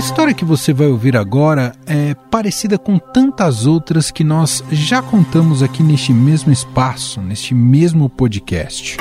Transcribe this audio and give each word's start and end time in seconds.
história 0.00 0.32
que 0.32 0.46
você 0.46 0.72
vai 0.72 0.86
ouvir 0.86 1.14
agora 1.14 1.72
é 1.86 2.14
parecida 2.14 2.78
com 2.78 2.98
tantas 2.98 3.66
outras 3.66 4.10
que 4.10 4.24
nós 4.24 4.64
já 4.72 5.02
contamos 5.02 5.62
aqui 5.62 5.82
neste 5.82 6.10
mesmo 6.10 6.50
espaço, 6.50 7.20
neste 7.20 7.54
mesmo 7.54 8.08
podcast. 8.08 8.96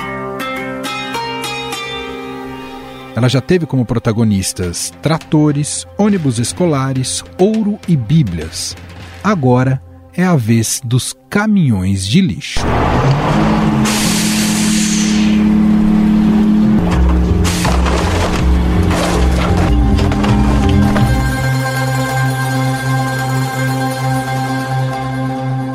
Ela 3.15 3.29
já 3.29 3.39
teve 3.39 3.65
como 3.65 3.85
protagonistas 3.85 4.91
tratores, 5.01 5.87
ônibus 5.97 6.37
escolares, 6.37 7.23
ouro 7.37 7.79
e 7.87 7.95
bíblias. 7.95 8.75
Agora 9.23 9.81
é 10.13 10.25
a 10.25 10.35
vez 10.35 10.81
dos 10.83 11.15
caminhões 11.29 12.05
de 12.05 12.19
lixo. 12.19 12.59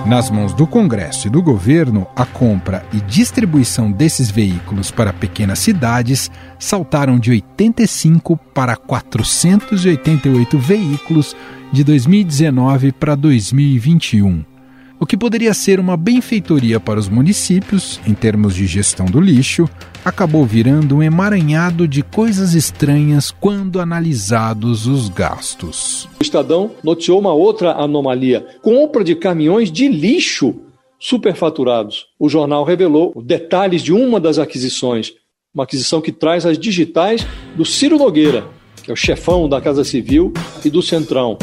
Nas 0.06 0.28
mãos 0.28 0.52
do 0.52 0.66
Congresso 0.66 1.28
e 1.28 1.30
do 1.30 1.42
governo, 1.42 2.06
a 2.14 2.26
compra 2.26 2.84
e 2.92 3.00
distribuição 3.00 3.90
desses 3.90 4.30
veículos 4.30 4.90
para 4.90 5.14
pequenas 5.14 5.60
cidades 5.60 6.30
saltaram 6.58 7.18
de 7.18 7.30
85 7.30 8.36
para 8.36 8.76
488 8.76 10.58
veículos 10.58 11.34
de 11.72 11.82
2019 11.82 12.92
para 12.92 13.14
2021 13.14 14.53
o 14.98 15.06
que 15.06 15.16
poderia 15.16 15.52
ser 15.52 15.80
uma 15.80 15.96
benfeitoria 15.96 16.78
para 16.78 17.00
os 17.00 17.08
municípios, 17.08 18.00
em 18.06 18.14
termos 18.14 18.54
de 18.54 18.66
gestão 18.66 19.06
do 19.06 19.20
lixo, 19.20 19.68
acabou 20.04 20.44
virando 20.44 20.96
um 20.96 21.02
emaranhado 21.02 21.88
de 21.88 22.02
coisas 22.02 22.54
estranhas 22.54 23.30
quando 23.30 23.80
analisados 23.80 24.86
os 24.86 25.08
gastos. 25.08 26.08
O 26.20 26.22
Estadão 26.22 26.70
noticiou 26.82 27.18
uma 27.18 27.32
outra 27.32 27.72
anomalia: 27.72 28.46
compra 28.62 29.02
de 29.02 29.14
caminhões 29.14 29.70
de 29.70 29.88
lixo 29.88 30.54
superfaturados. 30.98 32.06
O 32.18 32.28
jornal 32.28 32.64
revelou 32.64 33.12
detalhes 33.22 33.82
de 33.82 33.92
uma 33.92 34.20
das 34.20 34.38
aquisições, 34.38 35.12
uma 35.52 35.64
aquisição 35.64 36.00
que 36.00 36.12
traz 36.12 36.46
as 36.46 36.58
digitais 36.58 37.26
do 37.56 37.64
Ciro 37.64 37.98
Nogueira, 37.98 38.46
que 38.82 38.90
é 38.90 38.94
o 38.94 38.96
chefão 38.96 39.48
da 39.48 39.60
Casa 39.60 39.84
Civil 39.84 40.32
e 40.64 40.70
do 40.70 40.82
Centrão. 40.82 41.36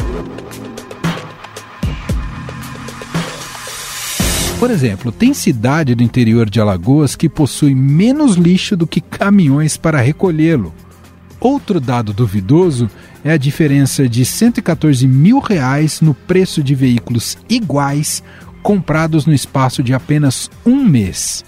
Por 4.62 4.70
exemplo, 4.70 5.10
tem 5.10 5.34
cidade 5.34 5.92
do 5.92 6.04
interior 6.04 6.48
de 6.48 6.60
Alagoas 6.60 7.16
que 7.16 7.28
possui 7.28 7.74
menos 7.74 8.36
lixo 8.36 8.76
do 8.76 8.86
que 8.86 9.00
caminhões 9.00 9.76
para 9.76 10.00
recolhê-lo. 10.00 10.72
Outro 11.40 11.80
dado 11.80 12.12
duvidoso 12.12 12.88
é 13.24 13.32
a 13.32 13.36
diferença 13.36 14.08
de 14.08 14.24
114 14.24 15.04
mil 15.08 15.40
reais 15.40 16.00
no 16.00 16.14
preço 16.14 16.62
de 16.62 16.76
veículos 16.76 17.36
iguais 17.48 18.22
comprados 18.62 19.26
no 19.26 19.34
espaço 19.34 19.82
de 19.82 19.92
apenas 19.94 20.48
um 20.64 20.84
mês. 20.84 21.44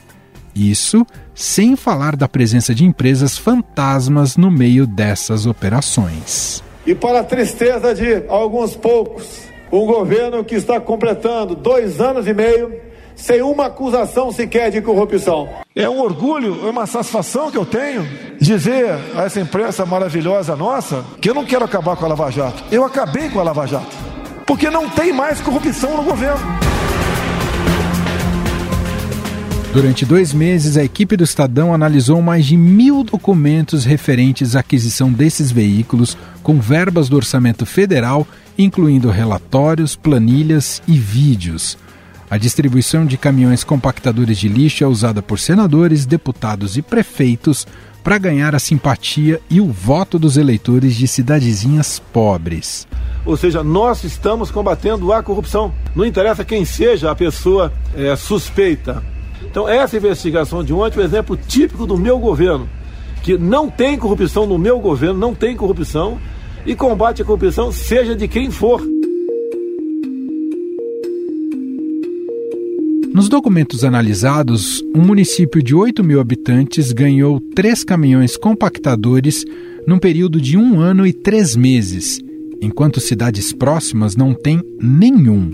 Isso 0.52 1.06
sem 1.36 1.76
falar 1.76 2.16
da 2.16 2.26
presença 2.26 2.74
de 2.74 2.84
empresas 2.84 3.38
fantasmas 3.38 4.36
no 4.36 4.50
meio 4.50 4.88
dessas 4.88 5.46
operações. 5.46 6.64
E 6.84 6.96
para 6.96 7.20
a 7.20 7.24
tristeza 7.24 7.94
de 7.94 8.24
alguns 8.28 8.74
poucos, 8.74 9.42
um 9.70 9.86
governo 9.86 10.42
que 10.42 10.56
está 10.56 10.80
completando 10.80 11.54
dois 11.54 12.00
anos 12.00 12.26
e 12.26 12.34
meio 12.34 12.92
sem 13.16 13.42
uma 13.42 13.66
acusação 13.66 14.32
sequer 14.32 14.70
de 14.70 14.80
corrupção. 14.80 15.48
É 15.74 15.88
um 15.88 16.00
orgulho, 16.00 16.66
é 16.66 16.70
uma 16.70 16.86
satisfação 16.86 17.50
que 17.50 17.58
eu 17.58 17.66
tenho 17.66 18.06
dizer 18.40 18.98
a 19.14 19.24
essa 19.24 19.40
imprensa 19.40 19.86
maravilhosa 19.86 20.54
nossa 20.54 21.04
que 21.20 21.30
eu 21.30 21.34
não 21.34 21.44
quero 21.44 21.64
acabar 21.64 21.96
com 21.96 22.04
a 22.04 22.08
Lava 22.08 22.30
Jato. 22.30 22.62
Eu 22.70 22.84
acabei 22.84 23.28
com 23.28 23.40
a 23.40 23.42
Lava 23.42 23.66
Jato. 23.66 23.96
Porque 24.46 24.68
não 24.68 24.88
tem 24.90 25.12
mais 25.12 25.40
corrupção 25.40 25.96
no 25.96 26.02
governo. 26.02 26.44
Durante 29.74 30.06
dois 30.06 30.32
meses, 30.32 30.76
a 30.76 30.84
equipe 30.84 31.16
do 31.16 31.24
Estadão 31.24 31.74
analisou 31.74 32.22
mais 32.22 32.46
de 32.46 32.56
mil 32.56 33.02
documentos 33.02 33.84
referentes 33.84 34.54
à 34.54 34.60
aquisição 34.60 35.12
desses 35.12 35.50
veículos 35.50 36.16
com 36.44 36.60
verbas 36.60 37.08
do 37.08 37.16
orçamento 37.16 37.66
federal, 37.66 38.24
incluindo 38.56 39.10
relatórios, 39.10 39.96
planilhas 39.96 40.80
e 40.86 40.96
vídeos. 40.96 41.76
A 42.34 42.36
distribuição 42.36 43.06
de 43.06 43.16
caminhões 43.16 43.62
compactadores 43.62 44.36
de 44.38 44.48
lixo 44.48 44.82
é 44.82 44.86
usada 44.88 45.22
por 45.22 45.38
senadores, 45.38 46.04
deputados 46.04 46.76
e 46.76 46.82
prefeitos 46.82 47.64
para 48.02 48.18
ganhar 48.18 48.56
a 48.56 48.58
simpatia 48.58 49.40
e 49.48 49.60
o 49.60 49.70
voto 49.70 50.18
dos 50.18 50.36
eleitores 50.36 50.96
de 50.96 51.06
cidadezinhas 51.06 52.00
pobres. 52.12 52.88
Ou 53.24 53.36
seja, 53.36 53.62
nós 53.62 54.02
estamos 54.02 54.50
combatendo 54.50 55.12
a 55.12 55.22
corrupção. 55.22 55.72
Não 55.94 56.04
interessa 56.04 56.44
quem 56.44 56.64
seja 56.64 57.08
a 57.08 57.14
pessoa 57.14 57.72
é, 57.94 58.16
suspeita. 58.16 59.00
Então, 59.44 59.68
essa 59.68 59.96
investigação 59.96 60.64
de 60.64 60.72
ontem 60.72 60.98
é 60.98 61.02
um 61.02 61.06
exemplo 61.06 61.36
típico 61.36 61.86
do 61.86 61.96
meu 61.96 62.18
governo, 62.18 62.68
que 63.22 63.38
não 63.38 63.70
tem 63.70 63.96
corrupção 63.96 64.44
no 64.44 64.58
meu 64.58 64.80
governo, 64.80 65.20
não 65.20 65.36
tem 65.36 65.54
corrupção, 65.54 66.18
e 66.66 66.74
combate 66.74 67.22
a 67.22 67.24
corrupção, 67.24 67.70
seja 67.70 68.16
de 68.16 68.26
quem 68.26 68.50
for. 68.50 68.82
Nos 73.14 73.28
documentos 73.28 73.84
analisados, 73.84 74.82
um 74.92 75.00
município 75.00 75.62
de 75.62 75.72
8 75.72 76.02
mil 76.02 76.20
habitantes 76.20 76.90
ganhou 76.90 77.38
três 77.54 77.84
caminhões 77.84 78.36
compactadores 78.36 79.44
num 79.86 80.00
período 80.00 80.40
de 80.40 80.58
um 80.58 80.80
ano 80.80 81.06
e 81.06 81.12
três 81.12 81.54
meses, 81.54 82.18
enquanto 82.60 82.98
cidades 82.98 83.52
próximas 83.52 84.16
não 84.16 84.34
têm 84.34 84.60
nenhum. 84.80 85.52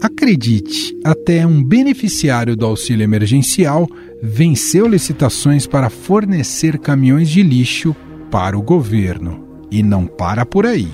Acredite, 0.00 0.96
até 1.02 1.44
um 1.44 1.64
beneficiário 1.64 2.54
do 2.54 2.64
auxílio 2.64 3.02
emergencial 3.02 3.88
venceu 4.22 4.86
licitações 4.86 5.66
para 5.66 5.90
fornecer 5.90 6.78
caminhões 6.78 7.28
de 7.28 7.42
lixo 7.42 7.92
para 8.30 8.56
o 8.56 8.62
governo. 8.62 9.44
E 9.68 9.82
não 9.82 10.06
para 10.06 10.46
por 10.46 10.64
aí. 10.64 10.86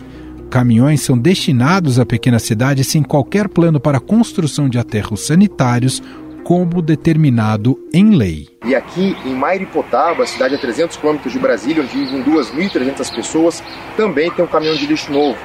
Caminhões 0.51 1.03
são 1.03 1.17
destinados 1.17 2.01
à 2.01 2.05
pequena 2.05 2.41
cidade 2.41 2.83
sem 2.83 3.05
qualquer 3.05 3.49
plano 3.49 3.79
para 3.79 4.01
construção 4.01 4.69
de 4.69 4.81
aterros 4.81 5.25
sanitários, 5.25 6.03
como 6.43 6.83
determinado 6.83 7.79
em 7.95 8.17
lei. 8.17 8.49
E 8.65 8.75
aqui 8.75 9.17
em 9.25 9.33
Mairipotaba, 9.33 10.27
cidade 10.27 10.57
a 10.57 10.59
300 10.59 10.97
quilômetros 10.97 11.33
de 11.33 11.39
Brasília, 11.39 11.85
onde 11.85 11.97
vivem 11.97 12.25
2.300 12.25 13.15
pessoas, 13.15 13.63
também 13.97 14.29
tem 14.33 14.45
um 14.45 14.49
caminhão 14.49 14.75
de 14.75 14.87
lixo 14.87 15.13
novo. 15.13 15.39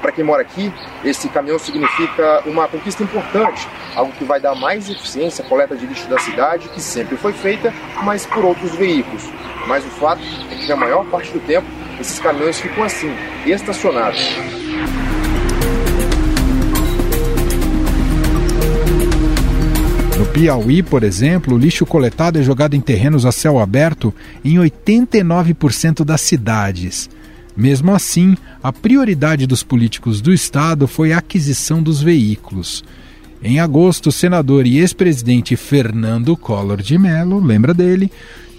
Para 0.00 0.12
quem 0.12 0.22
mora 0.22 0.42
aqui, 0.42 0.72
esse 1.04 1.28
caminhão 1.30 1.58
significa 1.58 2.42
uma 2.46 2.68
conquista 2.68 3.02
importante, 3.02 3.66
algo 3.96 4.12
que 4.12 4.22
vai 4.22 4.38
dar 4.38 4.54
mais 4.54 4.88
eficiência 4.88 5.44
à 5.44 5.48
coleta 5.48 5.74
de 5.74 5.84
lixo 5.84 6.08
da 6.08 6.18
cidade, 6.20 6.68
que 6.68 6.80
sempre 6.80 7.16
foi 7.16 7.32
feita, 7.32 7.74
mas 8.04 8.24
por 8.24 8.44
outros 8.44 8.72
veículos. 8.76 9.24
Mas 9.66 9.84
o 9.84 9.88
fato 9.88 10.22
é 10.52 10.54
que 10.54 10.68
na 10.68 10.76
maior 10.76 11.04
parte 11.06 11.32
do 11.32 11.40
tempo 11.40 11.66
esses 12.00 12.18
caminhões 12.18 12.58
ficam 12.58 12.84
assim, 12.84 13.10
estacionados. 13.46 14.20
No 20.18 20.26
Piauí, 20.26 20.82
por 20.82 21.02
exemplo, 21.02 21.54
o 21.54 21.58
lixo 21.58 21.84
coletado 21.84 22.38
é 22.38 22.42
jogado 22.42 22.74
em 22.74 22.80
terrenos 22.80 23.26
a 23.26 23.32
céu 23.32 23.58
aberto 23.58 24.14
em 24.44 24.56
89% 24.56 26.04
das 26.04 26.20
cidades. 26.20 27.10
Mesmo 27.56 27.94
assim, 27.94 28.36
a 28.62 28.72
prioridade 28.72 29.46
dos 29.46 29.62
políticos 29.62 30.20
do 30.20 30.32
estado 30.32 30.88
foi 30.88 31.12
a 31.12 31.18
aquisição 31.18 31.82
dos 31.82 32.02
veículos. 32.02 32.84
Em 33.42 33.60
agosto, 33.60 34.08
o 34.08 34.12
senador 34.12 34.66
e 34.66 34.78
ex-presidente 34.78 35.54
Fernando 35.54 36.36
Collor 36.36 36.80
de 36.80 36.96
Mello, 36.96 37.38
lembra 37.44 37.74
dele, 37.74 38.10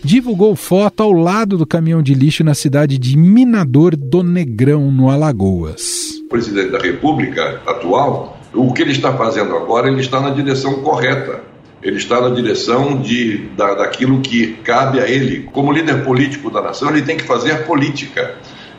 divulgou 0.05 0.55
foto 0.55 1.01
ao 1.01 1.11
lado 1.11 1.57
do 1.57 1.65
caminhão 1.65 2.01
de 2.01 2.13
lixo 2.13 2.43
na 2.43 2.53
cidade 2.53 2.99
de 2.99 3.17
Minador 3.17 3.95
do 3.95 4.21
Negrão, 4.21 4.91
no 4.91 5.09
Alagoas. 5.09 6.21
O 6.25 6.29
presidente 6.29 6.69
da 6.69 6.77
República 6.77 7.59
atual, 7.65 8.39
o 8.53 8.71
que 8.71 8.83
ele 8.83 8.91
está 8.91 9.11
fazendo 9.17 9.55
agora, 9.55 9.87
ele 9.87 10.01
está 10.01 10.21
na 10.21 10.29
direção 10.29 10.75
correta. 10.83 11.41
Ele 11.81 11.97
está 11.97 12.21
na 12.21 12.29
direção 12.29 13.01
de, 13.01 13.49
da, 13.57 13.73
daquilo 13.73 14.21
que 14.21 14.53
cabe 14.63 14.99
a 14.99 15.09
ele. 15.09 15.49
Como 15.51 15.71
líder 15.71 16.03
político 16.03 16.51
da 16.51 16.61
nação, 16.61 16.89
ele 16.89 17.01
tem 17.01 17.17
que 17.17 17.23
fazer 17.23 17.65
política. 17.65 18.35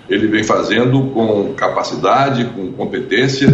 Ele 0.09 0.29
vem 0.29 0.45
fazendo 0.45 1.11
com 1.11 1.55
capacidade, 1.55 2.45
com 2.47 2.71
competência. 2.73 3.49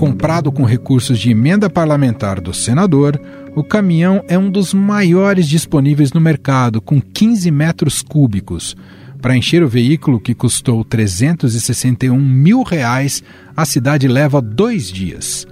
Comprado 0.00 0.50
com 0.50 0.64
recursos 0.64 1.18
de 1.18 1.30
emenda 1.30 1.68
parlamentar 1.68 2.40
do 2.40 2.54
senador, 2.54 3.20
o 3.54 3.62
caminhão 3.62 4.24
é 4.28 4.38
um 4.38 4.50
dos 4.50 4.72
maiores 4.72 5.46
disponíveis 5.46 6.10
no 6.14 6.20
mercado, 6.22 6.80
com 6.80 7.02
15 7.02 7.50
metros 7.50 8.00
cúbicos. 8.00 8.74
Para 9.20 9.36
encher 9.36 9.62
o 9.62 9.68
veículo, 9.68 10.18
que 10.18 10.34
custou 10.34 10.82
361 10.84 12.18
mil 12.18 12.62
reais, 12.62 13.22
a 13.54 13.66
cidade 13.66 14.08
leva 14.08 14.40
dois 14.40 14.90
dias. 14.90 15.46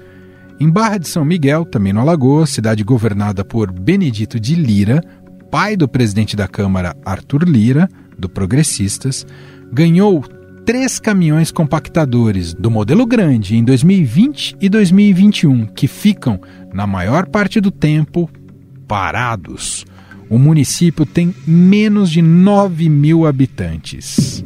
Em 0.59 0.71
Barra 0.71 0.97
de 0.97 1.09
São 1.09 1.27
Miguel, 1.27 1.67
também 1.67 1.93
no 1.93 2.01
Alagoas, 2.01 2.49
cidade 2.49 2.83
governada 2.83 3.44
por 3.44 3.71
Benedito 3.71 4.41
de 4.41 4.55
Lira, 4.55 5.03
pai 5.51 5.77
do 5.77 5.87
presidente 5.87 6.35
da 6.35 6.49
Câmara 6.49 6.97
Arthur 7.05 7.47
Lira, 7.47 7.87
do 8.19 8.31
Progressistas, 8.31 9.27
ganhou 9.71 10.25
três 10.69 10.99
caminhões 10.99 11.50
compactadores 11.50 12.53
do 12.53 12.70
modelo 12.70 13.06
grande 13.06 13.56
em 13.56 13.65
2020 13.65 14.55
e 14.61 14.69
2021, 14.69 15.65
que 15.65 15.88
ficam, 15.88 16.38
na 16.75 16.87
maior 16.87 17.25
parte 17.26 17.59
do 17.59 17.70
tempo, 17.70 18.29
parados. 18.87 19.87
O 20.29 20.38
município 20.38 21.06
tem 21.06 21.35
menos 21.47 22.11
de 22.11 22.20
9 22.20 22.87
mil 22.91 23.26
habitantes. 23.26 24.44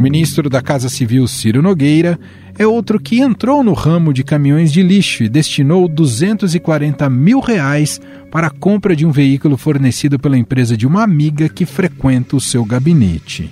O 0.00 0.02
ministro 0.02 0.48
da 0.48 0.62
Casa 0.62 0.88
Civil, 0.88 1.28
Ciro 1.28 1.60
Nogueira, 1.60 2.18
é 2.58 2.66
outro 2.66 2.98
que 2.98 3.20
entrou 3.20 3.62
no 3.62 3.74
ramo 3.74 4.14
de 4.14 4.24
caminhões 4.24 4.72
de 4.72 4.82
lixo 4.82 5.22
e 5.22 5.28
destinou 5.28 5.86
240 5.86 7.10
mil 7.10 7.38
reais 7.38 8.00
para 8.30 8.46
a 8.46 8.50
compra 8.50 8.96
de 8.96 9.04
um 9.04 9.10
veículo 9.10 9.58
fornecido 9.58 10.18
pela 10.18 10.38
empresa 10.38 10.74
de 10.74 10.86
uma 10.86 11.02
amiga 11.02 11.50
que 11.50 11.66
frequenta 11.66 12.34
o 12.34 12.40
seu 12.40 12.64
gabinete. 12.64 13.50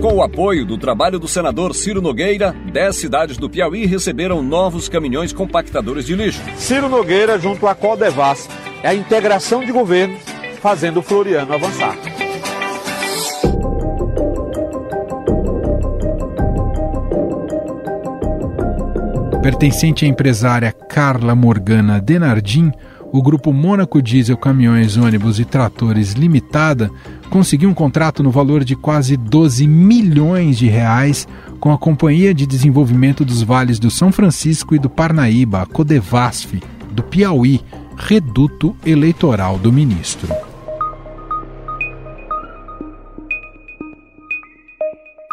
Com 0.00 0.14
o 0.14 0.22
apoio 0.22 0.64
do 0.64 0.78
trabalho 0.78 1.18
do 1.18 1.28
senador 1.28 1.74
Ciro 1.74 2.00
Nogueira, 2.00 2.56
10 2.72 2.96
cidades 2.96 3.36
do 3.36 3.50
Piauí 3.50 3.84
receberam 3.84 4.42
novos 4.42 4.88
caminhões 4.88 5.34
compactadores 5.34 6.06
de 6.06 6.14
lixo. 6.14 6.40
Ciro 6.56 6.88
Nogueira, 6.88 7.38
junto 7.38 7.66
à 7.66 7.74
Codevas, 7.74 8.48
é 8.82 8.88
a 8.88 8.94
integração 8.94 9.62
de 9.62 9.70
governos 9.70 10.22
fazendo 10.62 11.00
o 11.00 11.02
Floriano 11.02 11.52
avançar. 11.52 11.94
Pertencente 19.44 20.06
à 20.06 20.08
empresária 20.08 20.72
Carla 20.72 21.34
Morgana 21.34 22.00
Denardim, 22.00 22.72
o 23.12 23.22
grupo 23.22 23.52
Mônaco 23.52 24.00
Diesel 24.00 24.38
Caminhões, 24.38 24.96
Ônibus 24.96 25.38
e 25.38 25.44
Tratores 25.44 26.14
Limitada 26.14 26.90
conseguiu 27.28 27.68
um 27.68 27.74
contrato 27.74 28.22
no 28.22 28.30
valor 28.30 28.64
de 28.64 28.74
quase 28.74 29.18
12 29.18 29.66
milhões 29.66 30.56
de 30.56 30.66
reais 30.66 31.28
com 31.60 31.70
a 31.70 31.76
Companhia 31.76 32.32
de 32.32 32.46
Desenvolvimento 32.46 33.22
dos 33.22 33.42
Vales 33.42 33.78
do 33.78 33.90
São 33.90 34.10
Francisco 34.10 34.74
e 34.74 34.78
do 34.78 34.88
Parnaíba, 34.88 35.60
a 35.60 35.66
Codevasf, 35.66 36.62
do 36.90 37.02
Piauí, 37.02 37.60
reduto 37.98 38.74
eleitoral 38.82 39.58
do 39.58 39.70
ministro. 39.70 40.53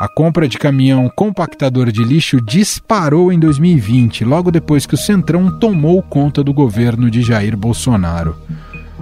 A 0.01 0.07
compra 0.07 0.47
de 0.47 0.57
caminhão 0.57 1.07
compactador 1.15 1.91
de 1.91 2.03
lixo 2.03 2.41
disparou 2.41 3.31
em 3.31 3.37
2020, 3.37 4.25
logo 4.25 4.49
depois 4.49 4.87
que 4.87 4.95
o 4.95 4.97
Centrão 4.97 5.59
tomou 5.59 6.01
conta 6.01 6.43
do 6.43 6.51
governo 6.51 7.07
de 7.07 7.21
Jair 7.21 7.55
Bolsonaro. 7.55 8.35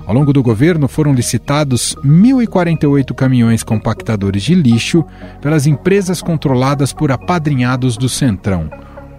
Ao 0.05 0.13
longo 0.13 0.33
do 0.33 0.43
governo 0.43 0.89
foram 0.89 1.13
licitados 1.13 1.95
1.048 2.03 3.15
caminhões 3.15 3.63
compactadores 3.63 4.43
de 4.43 4.53
lixo 4.53 5.05
pelas 5.39 5.65
empresas 5.65 6.21
controladas 6.21 6.91
por 6.91 7.13
apadrinhados 7.13 7.95
do 7.95 8.09
Centrão. 8.09 8.69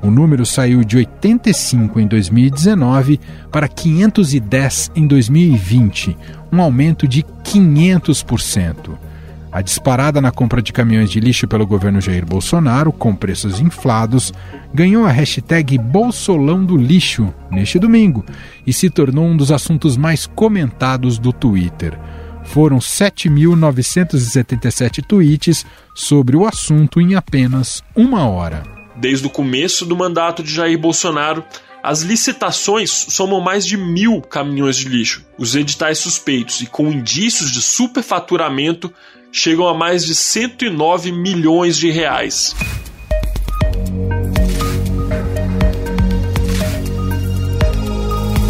O 0.02 0.10
número 0.10 0.44
saiu 0.44 0.84
de 0.84 0.98
85 0.98 1.98
em 1.98 2.06
2019 2.06 3.18
para 3.50 3.66
510 3.66 4.90
em 4.94 5.06
2020, 5.06 6.14
um 6.52 6.60
aumento 6.60 7.08
de 7.08 7.22
500%. 7.22 9.09
A 9.52 9.62
disparada 9.62 10.20
na 10.20 10.30
compra 10.30 10.62
de 10.62 10.72
caminhões 10.72 11.10
de 11.10 11.18
lixo 11.18 11.48
pelo 11.48 11.66
governo 11.66 12.00
Jair 12.00 12.24
Bolsonaro, 12.24 12.92
com 12.92 13.16
preços 13.16 13.58
inflados, 13.58 14.32
ganhou 14.72 15.04
a 15.04 15.10
hashtag 15.10 15.76
Bolsolão 15.76 16.64
do 16.64 16.76
Lixo 16.76 17.34
neste 17.50 17.76
domingo 17.76 18.24
e 18.64 18.72
se 18.72 18.88
tornou 18.88 19.24
um 19.24 19.36
dos 19.36 19.50
assuntos 19.50 19.96
mais 19.96 20.24
comentados 20.24 21.18
do 21.18 21.32
Twitter. 21.32 21.98
Foram 22.44 22.78
7.977 22.78 25.04
tweets 25.04 25.66
sobre 25.96 26.36
o 26.36 26.46
assunto 26.46 27.00
em 27.00 27.16
apenas 27.16 27.82
uma 27.96 28.28
hora. 28.28 28.62
Desde 28.96 29.26
o 29.26 29.30
começo 29.30 29.84
do 29.84 29.96
mandato 29.96 30.44
de 30.44 30.54
Jair 30.54 30.78
Bolsonaro, 30.78 31.44
as 31.82 32.02
licitações 32.02 32.90
somam 32.90 33.40
mais 33.40 33.66
de 33.66 33.76
mil 33.76 34.20
caminhões 34.20 34.76
de 34.76 34.88
lixo. 34.88 35.24
Os 35.38 35.56
editais 35.56 35.98
suspeitos 35.98 36.60
e 36.60 36.66
com 36.66 36.92
indícios 36.92 37.50
de 37.50 37.62
superfaturamento 37.62 38.92
chegam 39.32 39.66
a 39.66 39.74
mais 39.74 40.04
de 40.04 40.14
109 40.14 41.12
milhões 41.12 41.76
de 41.76 41.90
reais. 41.90 42.54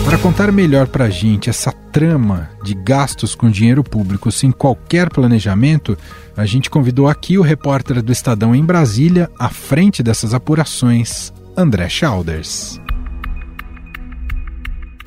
Para 0.05 0.19
contar 0.19 0.51
melhor 0.51 0.89
para 0.89 1.05
a 1.05 1.11
gente 1.11 1.49
essa 1.49 1.71
trama 1.71 2.51
de 2.65 2.75
gastos 2.75 3.35
com 3.35 3.51
dinheiro 3.51 3.85
público 3.85 4.31
sem 4.33 4.51
qualquer 4.51 5.09
planejamento, 5.09 5.97
a 6.37 6.45
gente 6.47 6.71
convidou 6.71 7.09
aqui 7.09 7.39
o 7.39 7.43
repórter 7.43 8.03
do 8.03 8.11
Estadão 8.11 8.55
em 8.55 8.65
Brasília, 8.65 9.31
à 9.39 9.49
frente 9.49 10.03
dessas 10.03 10.35
apurações, 10.35 11.33
André 11.57 11.89
Schauders. 11.89 12.81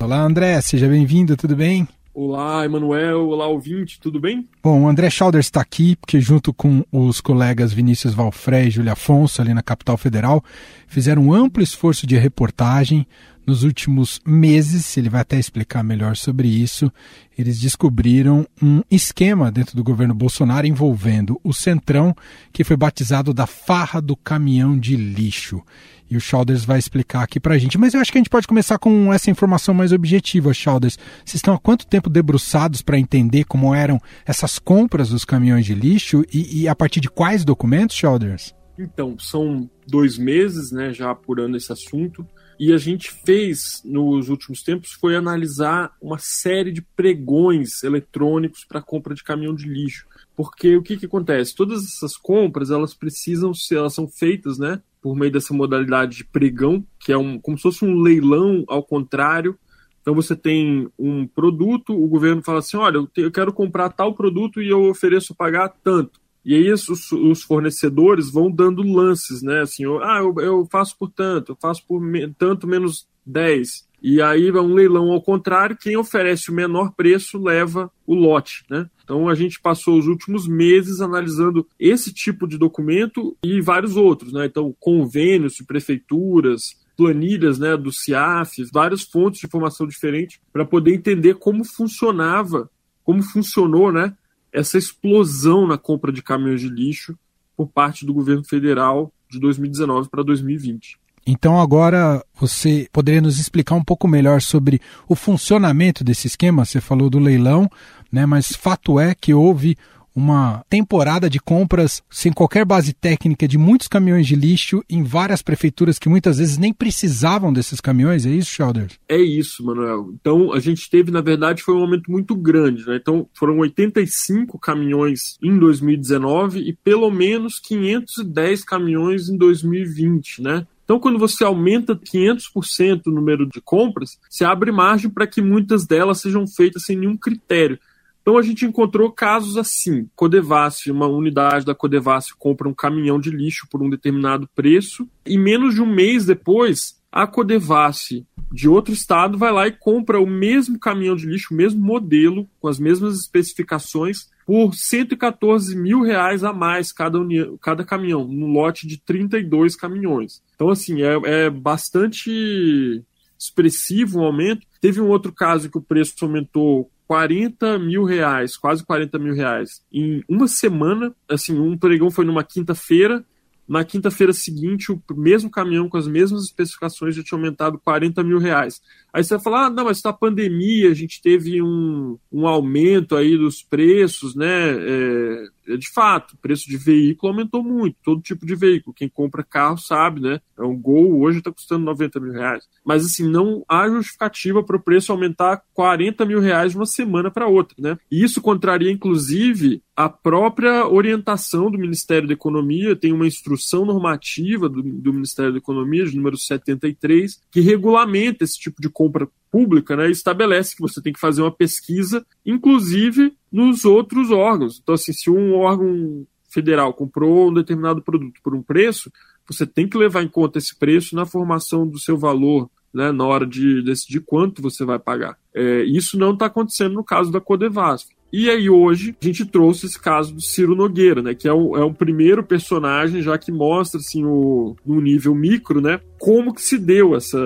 Olá, 0.00 0.20
André, 0.20 0.60
seja 0.60 0.88
bem-vindo, 0.88 1.36
tudo 1.36 1.56
bem? 1.56 1.88
Olá, 2.16 2.64
Emanuel. 2.64 3.28
Olá, 3.28 3.48
ouvinte, 3.48 3.98
tudo 3.98 4.20
bem? 4.20 4.48
Bom, 4.62 4.82
o 4.84 4.88
André 4.88 5.10
Schauder 5.10 5.40
está 5.40 5.60
aqui, 5.60 5.96
porque 5.96 6.20
junto 6.20 6.54
com 6.54 6.84
os 6.92 7.20
colegas 7.20 7.72
Vinícius 7.72 8.14
Valfré 8.14 8.66
e 8.66 8.70
Júlia 8.70 8.92
Afonso, 8.92 9.42
ali 9.42 9.52
na 9.52 9.64
capital 9.64 9.96
federal, 9.96 10.40
fizeram 10.86 11.24
um 11.24 11.34
amplo 11.34 11.60
esforço 11.60 12.06
de 12.06 12.16
reportagem 12.16 13.04
nos 13.46 13.62
últimos 13.62 14.20
meses. 14.26 14.96
Ele 14.96 15.08
vai 15.08 15.20
até 15.20 15.38
explicar 15.38 15.82
melhor 15.82 16.16
sobre 16.16 16.48
isso. 16.48 16.90
Eles 17.36 17.60
descobriram 17.60 18.46
um 18.62 18.82
esquema 18.90 19.50
dentro 19.50 19.76
do 19.76 19.84
governo 19.84 20.14
Bolsonaro 20.14 20.66
envolvendo 20.66 21.40
o 21.42 21.52
Centrão, 21.52 22.14
que 22.52 22.64
foi 22.64 22.76
batizado 22.76 23.34
da 23.34 23.46
farra 23.46 24.00
do 24.00 24.16
caminhão 24.16 24.78
de 24.78 24.96
lixo 24.96 25.62
e 26.10 26.16
o 26.16 26.20
Shoulders 26.20 26.64
vai 26.64 26.78
explicar 26.78 27.22
aqui 27.22 27.40
para 27.40 27.54
a 27.54 27.58
gente. 27.58 27.78
Mas 27.78 27.94
eu 27.94 28.00
acho 28.00 28.12
que 28.12 28.18
a 28.18 28.20
gente 28.20 28.30
pode 28.30 28.46
começar 28.46 28.78
com 28.78 29.12
essa 29.12 29.30
informação 29.30 29.74
mais 29.74 29.92
objetiva, 29.92 30.52
Shoulders. 30.52 30.98
Vocês 31.24 31.36
estão 31.36 31.54
há 31.54 31.58
quanto 31.58 31.86
tempo 31.86 32.08
debruçados 32.10 32.82
para 32.82 32.98
entender 32.98 33.44
como 33.44 33.74
eram 33.74 34.00
essas 34.24 34.58
compras 34.58 35.08
dos 35.08 35.24
caminhões 35.24 35.64
de 35.64 35.74
lixo 35.74 36.24
e, 36.32 36.62
e 36.62 36.68
a 36.68 36.74
partir 36.74 37.00
de 37.00 37.08
quais 37.08 37.44
documentos, 37.44 37.96
Shoulders? 37.96 38.54
Então, 38.78 39.16
são 39.18 39.68
dois 39.86 40.18
meses 40.18 40.72
né, 40.72 40.92
já 40.92 41.10
apurando 41.10 41.56
esse 41.56 41.72
assunto. 41.72 42.26
E 42.58 42.72
a 42.72 42.78
gente 42.78 43.10
fez 43.10 43.82
nos 43.84 44.28
últimos 44.28 44.62
tempos 44.62 44.92
foi 44.92 45.16
analisar 45.16 45.92
uma 46.00 46.18
série 46.18 46.70
de 46.70 46.82
pregões 46.82 47.82
eletrônicos 47.82 48.64
para 48.64 48.82
compra 48.82 49.14
de 49.14 49.24
caminhão 49.24 49.54
de 49.54 49.66
lixo. 49.68 50.06
Porque 50.36 50.76
o 50.76 50.82
que, 50.82 50.96
que 50.96 51.06
acontece? 51.06 51.54
Todas 51.54 51.84
essas 51.84 52.16
compras 52.16 52.70
elas 52.70 52.94
precisam 52.94 53.54
ser, 53.54 53.76
elas 53.76 53.94
são 53.94 54.08
feitas, 54.08 54.58
né, 54.58 54.80
por 55.00 55.14
meio 55.16 55.32
dessa 55.32 55.54
modalidade 55.54 56.16
de 56.16 56.24
pregão, 56.24 56.84
que 56.98 57.12
é 57.12 57.18
um, 57.18 57.38
como 57.38 57.56
se 57.56 57.62
fosse 57.62 57.84
um 57.84 58.00
leilão 58.00 58.64
ao 58.68 58.82
contrário. 58.82 59.58
Então 60.00 60.14
você 60.14 60.36
tem 60.36 60.88
um 60.98 61.26
produto, 61.26 61.94
o 61.94 62.06
governo 62.08 62.42
fala 62.42 62.58
assim: 62.58 62.76
olha, 62.76 62.96
eu, 62.96 63.06
te, 63.06 63.20
eu 63.20 63.30
quero 63.30 63.52
comprar 63.52 63.90
tal 63.90 64.14
produto 64.14 64.60
e 64.60 64.68
eu 64.68 64.90
ofereço 64.90 65.34
pagar 65.34 65.68
tanto. 65.82 66.23
E 66.44 66.54
aí 66.54 66.70
os, 66.70 66.86
os, 66.88 67.42
fornecedores 67.42 68.30
vão 68.30 68.50
dando 68.50 68.82
lances, 68.82 69.42
né? 69.42 69.62
Assim, 69.62 69.84
eu, 69.84 70.02
ah, 70.02 70.18
eu, 70.18 70.34
eu 70.44 70.68
faço 70.70 70.96
por 70.98 71.10
tanto, 71.10 71.52
eu 71.52 71.56
faço 71.60 71.86
por 71.86 72.00
me, 72.00 72.28
tanto 72.34 72.66
menos 72.66 73.06
10. 73.24 73.88
E 74.02 74.20
aí 74.20 74.50
vai 74.50 74.60
um 74.60 74.74
leilão 74.74 75.10
ao 75.10 75.22
contrário, 75.22 75.78
quem 75.80 75.96
oferece 75.96 76.50
o 76.50 76.54
menor 76.54 76.92
preço 76.94 77.38
leva 77.38 77.90
o 78.06 78.14
lote, 78.14 78.62
né? 78.68 78.90
Então 79.02 79.28
a 79.28 79.34
gente 79.34 79.58
passou 79.58 79.98
os 79.98 80.06
últimos 80.06 80.46
meses 80.46 81.00
analisando 81.00 81.66
esse 81.78 82.12
tipo 82.12 82.46
de 82.46 82.58
documento 82.58 83.34
e 83.42 83.62
vários 83.62 83.96
outros, 83.96 84.30
né? 84.30 84.44
Então 84.44 84.76
convênios 84.78 85.54
de 85.54 85.64
prefeituras, 85.64 86.76
planilhas, 86.96 87.58
né, 87.58 87.76
do 87.76 87.90
CIAF, 87.90 88.62
várias 88.72 89.02
fontes 89.02 89.40
de 89.40 89.46
informação 89.46 89.86
diferentes 89.86 90.38
para 90.52 90.64
poder 90.64 90.94
entender 90.94 91.34
como 91.34 91.64
funcionava, 91.64 92.70
como 93.02 93.22
funcionou, 93.22 93.90
né, 93.90 94.14
essa 94.54 94.78
explosão 94.78 95.66
na 95.66 95.76
compra 95.76 96.12
de 96.12 96.22
caminhões 96.22 96.60
de 96.60 96.68
lixo 96.68 97.18
por 97.56 97.66
parte 97.66 98.06
do 98.06 98.14
governo 98.14 98.44
federal 98.44 99.12
de 99.28 99.40
2019 99.40 100.08
para 100.08 100.22
2020. 100.22 100.96
Então 101.26 101.60
agora 101.60 102.24
você 102.38 102.86
poderia 102.92 103.20
nos 103.20 103.40
explicar 103.40 103.74
um 103.74 103.82
pouco 103.82 104.06
melhor 104.06 104.40
sobre 104.40 104.80
o 105.08 105.16
funcionamento 105.16 106.04
desse 106.04 106.26
esquema? 106.26 106.64
Você 106.64 106.80
falou 106.80 107.10
do 107.10 107.18
leilão, 107.18 107.68
né? 108.12 108.26
Mas 108.26 108.52
fato 108.52 109.00
é 109.00 109.14
que 109.14 109.34
houve 109.34 109.76
uma 110.14 110.64
temporada 110.68 111.28
de 111.28 111.40
compras 111.40 112.02
sem 112.08 112.32
qualquer 112.32 112.64
base 112.64 112.92
técnica 112.92 113.48
de 113.48 113.58
muitos 113.58 113.88
caminhões 113.88 114.26
de 114.26 114.36
lixo 114.36 114.82
em 114.88 115.02
várias 115.02 115.42
prefeituras 115.42 115.98
que 115.98 116.08
muitas 116.08 116.38
vezes 116.38 116.56
nem 116.56 116.72
precisavam 116.72 117.52
desses 117.52 117.80
caminhões, 117.80 118.24
é 118.24 118.30
isso, 118.30 118.52
Shelders? 118.52 118.98
É 119.08 119.18
isso, 119.18 119.64
Manuel. 119.64 120.10
Então 120.20 120.52
a 120.52 120.60
gente 120.60 120.88
teve, 120.88 121.10
na 121.10 121.20
verdade, 121.20 121.62
foi 121.62 121.74
um 121.74 121.80
aumento 121.80 122.10
muito 122.10 122.34
grande, 122.36 122.86
né? 122.86 122.96
Então 122.96 123.28
foram 123.34 123.58
85 123.58 124.58
caminhões 124.58 125.36
em 125.42 125.58
2019 125.58 126.60
e 126.60 126.72
pelo 126.72 127.10
menos 127.10 127.58
510 127.58 128.64
caminhões 128.64 129.28
em 129.28 129.36
2020, 129.36 130.42
né? 130.42 130.66
Então, 130.84 131.00
quando 131.00 131.18
você 131.18 131.42
aumenta 131.42 131.96
500% 131.96 133.06
o 133.06 133.10
número 133.10 133.48
de 133.48 133.60
compras, 133.60 134.18
você 134.28 134.44
abre 134.44 134.70
margem 134.70 135.10
para 135.10 135.26
que 135.26 135.40
muitas 135.40 135.86
delas 135.86 136.20
sejam 136.20 136.46
feitas 136.46 136.84
sem 136.84 136.96
nenhum 136.96 137.16
critério. 137.16 137.78
Então, 138.24 138.38
a 138.38 138.42
gente 138.42 138.64
encontrou 138.64 139.12
casos 139.12 139.58
assim: 139.58 140.08
Codevasf, 140.16 140.90
uma 140.90 141.06
unidade 141.06 141.66
da 141.66 141.74
Codevasf 141.74 142.32
compra 142.38 142.66
um 142.66 142.72
caminhão 142.72 143.20
de 143.20 143.28
lixo 143.28 143.68
por 143.70 143.82
um 143.82 143.90
determinado 143.90 144.48
preço, 144.54 145.06
e 145.26 145.36
menos 145.36 145.74
de 145.74 145.82
um 145.82 145.86
mês 145.86 146.24
depois, 146.24 146.98
a 147.12 147.26
Codevasf 147.26 148.24
de 148.50 148.66
outro 148.66 148.94
estado 148.94 149.36
vai 149.36 149.52
lá 149.52 149.68
e 149.68 149.72
compra 149.72 150.18
o 150.18 150.26
mesmo 150.26 150.78
caminhão 150.78 151.14
de 151.14 151.26
lixo, 151.26 151.52
o 151.52 151.56
mesmo 151.56 151.84
modelo, 151.84 152.48
com 152.58 152.66
as 152.66 152.78
mesmas 152.78 153.20
especificações, 153.20 154.30
por 154.46 154.74
114 154.74 155.76
mil 155.76 156.00
reais 156.00 156.42
a 156.42 156.52
mais 156.52 156.92
cada, 156.92 157.20
união, 157.20 157.58
cada 157.58 157.84
caminhão, 157.84 158.26
no 158.26 158.46
lote 158.46 158.86
de 158.86 158.96
32 158.96 159.76
caminhões. 159.76 160.42
Então, 160.54 160.70
assim, 160.70 161.02
é, 161.02 161.44
é 161.46 161.50
bastante 161.50 163.04
expressivo 163.38 164.20
o 164.20 164.24
aumento. 164.24 164.66
Teve 164.80 165.00
um 165.00 165.08
outro 165.08 165.30
caso 165.30 165.70
que 165.70 165.78
o 165.78 165.82
preço 165.82 166.14
aumentou 166.22 166.90
40 167.06 167.78
mil 167.78 168.04
reais, 168.04 168.56
quase 168.56 168.84
40 168.84 169.18
mil 169.18 169.34
reais, 169.34 169.82
em 169.92 170.22
uma 170.28 170.48
semana. 170.48 171.14
Assim, 171.28 171.58
um 171.58 171.76
pregão 171.76 172.10
foi 172.10 172.24
numa 172.24 172.44
quinta-feira, 172.44 173.24
na 173.66 173.82
quinta-feira 173.82 174.32
seguinte, 174.32 174.92
o 174.92 175.02
mesmo 175.14 175.50
caminhão 175.50 175.88
com 175.88 175.96
as 175.96 176.06
mesmas 176.06 176.44
especificações 176.44 177.16
já 177.16 177.22
tinha 177.22 177.38
aumentado 177.38 177.78
40 177.78 178.22
mil 178.22 178.38
reais. 178.38 178.80
Aí 179.12 179.24
você 179.24 179.34
vai 179.34 179.42
falar, 179.42 179.66
ah, 179.66 179.70
não, 179.70 179.84
mas 179.84 179.96
está 179.96 180.12
pandemia, 180.12 180.90
a 180.90 180.94
gente 180.94 181.22
teve 181.22 181.62
um, 181.62 182.18
um 182.30 182.46
aumento 182.46 183.16
aí 183.16 183.38
dos 183.38 183.62
preços, 183.62 184.34
né? 184.34 184.70
É, 184.70 185.46
de 185.66 185.90
fato, 185.92 186.32
o 186.32 186.38
preço 186.38 186.68
de 186.68 186.76
veículo 186.76 187.32
aumentou 187.32 187.62
muito, 187.62 187.96
todo 188.02 188.20
tipo 188.20 188.44
de 188.44 188.54
veículo. 188.54 188.94
Quem 188.94 189.08
compra 189.08 189.42
carro 189.42 189.78
sabe, 189.78 190.20
né? 190.20 190.40
É 190.58 190.62
um 190.62 190.76
Gol 190.76 191.20
hoje 191.20 191.38
está 191.38 191.50
custando 191.50 191.84
90 191.84 192.20
mil 192.20 192.32
reais. 192.32 192.64
Mas 192.84 193.04
assim, 193.04 193.28
não 193.28 193.64
há 193.68 193.88
justificativa 193.88 194.62
para 194.62 194.76
o 194.76 194.82
preço 194.82 195.10
aumentar 195.10 195.62
40 195.72 196.24
mil 196.26 196.40
reais 196.40 196.72
de 196.72 196.78
uma 196.78 196.86
semana 196.86 197.30
para 197.30 197.48
outra, 197.48 197.76
né? 197.78 197.98
E 198.10 198.22
isso 198.22 198.40
contraria, 198.40 198.90
inclusive, 198.90 199.82
a 199.96 200.08
própria 200.08 200.86
orientação 200.86 201.70
do 201.70 201.78
Ministério 201.78 202.28
da 202.28 202.34
Economia, 202.34 202.96
tem 202.96 203.12
uma 203.12 203.26
instrução 203.26 203.84
normativa 203.84 204.68
do, 204.68 204.82
do 204.82 205.12
Ministério 205.12 205.52
da 205.52 205.58
Economia, 205.58 206.04
de 206.04 206.16
número 206.16 206.36
73, 206.36 207.40
que 207.50 207.60
regulamenta 207.60 208.44
esse 208.44 208.58
tipo 208.58 208.82
de 208.82 208.88
compra 208.88 209.28
pública, 209.50 209.94
né, 209.94 210.10
estabelece 210.10 210.74
que 210.74 210.82
você 210.82 211.00
tem 211.00 211.12
que 211.12 211.20
fazer 211.20 211.40
uma 211.40 211.52
pesquisa, 211.52 212.26
inclusive 212.44 213.32
nos 213.54 213.84
outros 213.84 214.32
órgãos. 214.32 214.80
Então, 214.82 214.96
assim, 214.96 215.12
se 215.12 215.30
um 215.30 215.54
órgão 215.54 216.26
federal 216.52 216.92
comprou 216.92 217.50
um 217.50 217.54
determinado 217.54 218.02
produto 218.02 218.40
por 218.42 218.52
um 218.52 218.60
preço, 218.60 219.12
você 219.48 219.64
tem 219.64 219.88
que 219.88 219.96
levar 219.96 220.24
em 220.24 220.28
conta 220.28 220.58
esse 220.58 220.76
preço 220.76 221.14
na 221.14 221.24
formação 221.24 221.86
do 221.86 222.00
seu 222.00 222.18
valor, 222.18 222.68
né, 222.92 223.12
na 223.12 223.24
hora 223.24 223.46
de 223.46 223.80
decidir 223.82 224.20
quanto 224.20 224.60
você 224.60 224.84
vai 224.84 224.98
pagar. 224.98 225.38
É, 225.54 225.84
isso 225.84 226.18
não 226.18 226.32
está 226.32 226.46
acontecendo 226.46 226.94
no 226.94 227.04
caso 227.04 227.30
da 227.30 227.40
Codevasf. 227.40 228.08
E 228.32 228.50
aí 228.50 228.68
hoje 228.68 229.16
a 229.22 229.24
gente 229.24 229.46
trouxe 229.46 229.86
esse 229.86 230.00
caso 230.00 230.34
do 230.34 230.42
Ciro 230.42 230.74
Nogueira, 230.74 231.22
né, 231.22 231.32
que 231.32 231.46
é 231.46 231.52
o, 231.52 231.76
é 231.76 231.84
o 231.84 231.94
primeiro 231.94 232.42
personagem 232.42 233.22
já 233.22 233.38
que 233.38 233.52
mostra 233.52 234.00
assim 234.00 234.24
o 234.24 234.74
no 234.84 235.00
nível 235.00 235.32
micro, 235.32 235.80
né, 235.80 236.00
como 236.18 236.52
que 236.52 236.60
se 236.60 236.76
deu 236.76 237.14
essa, 237.14 237.38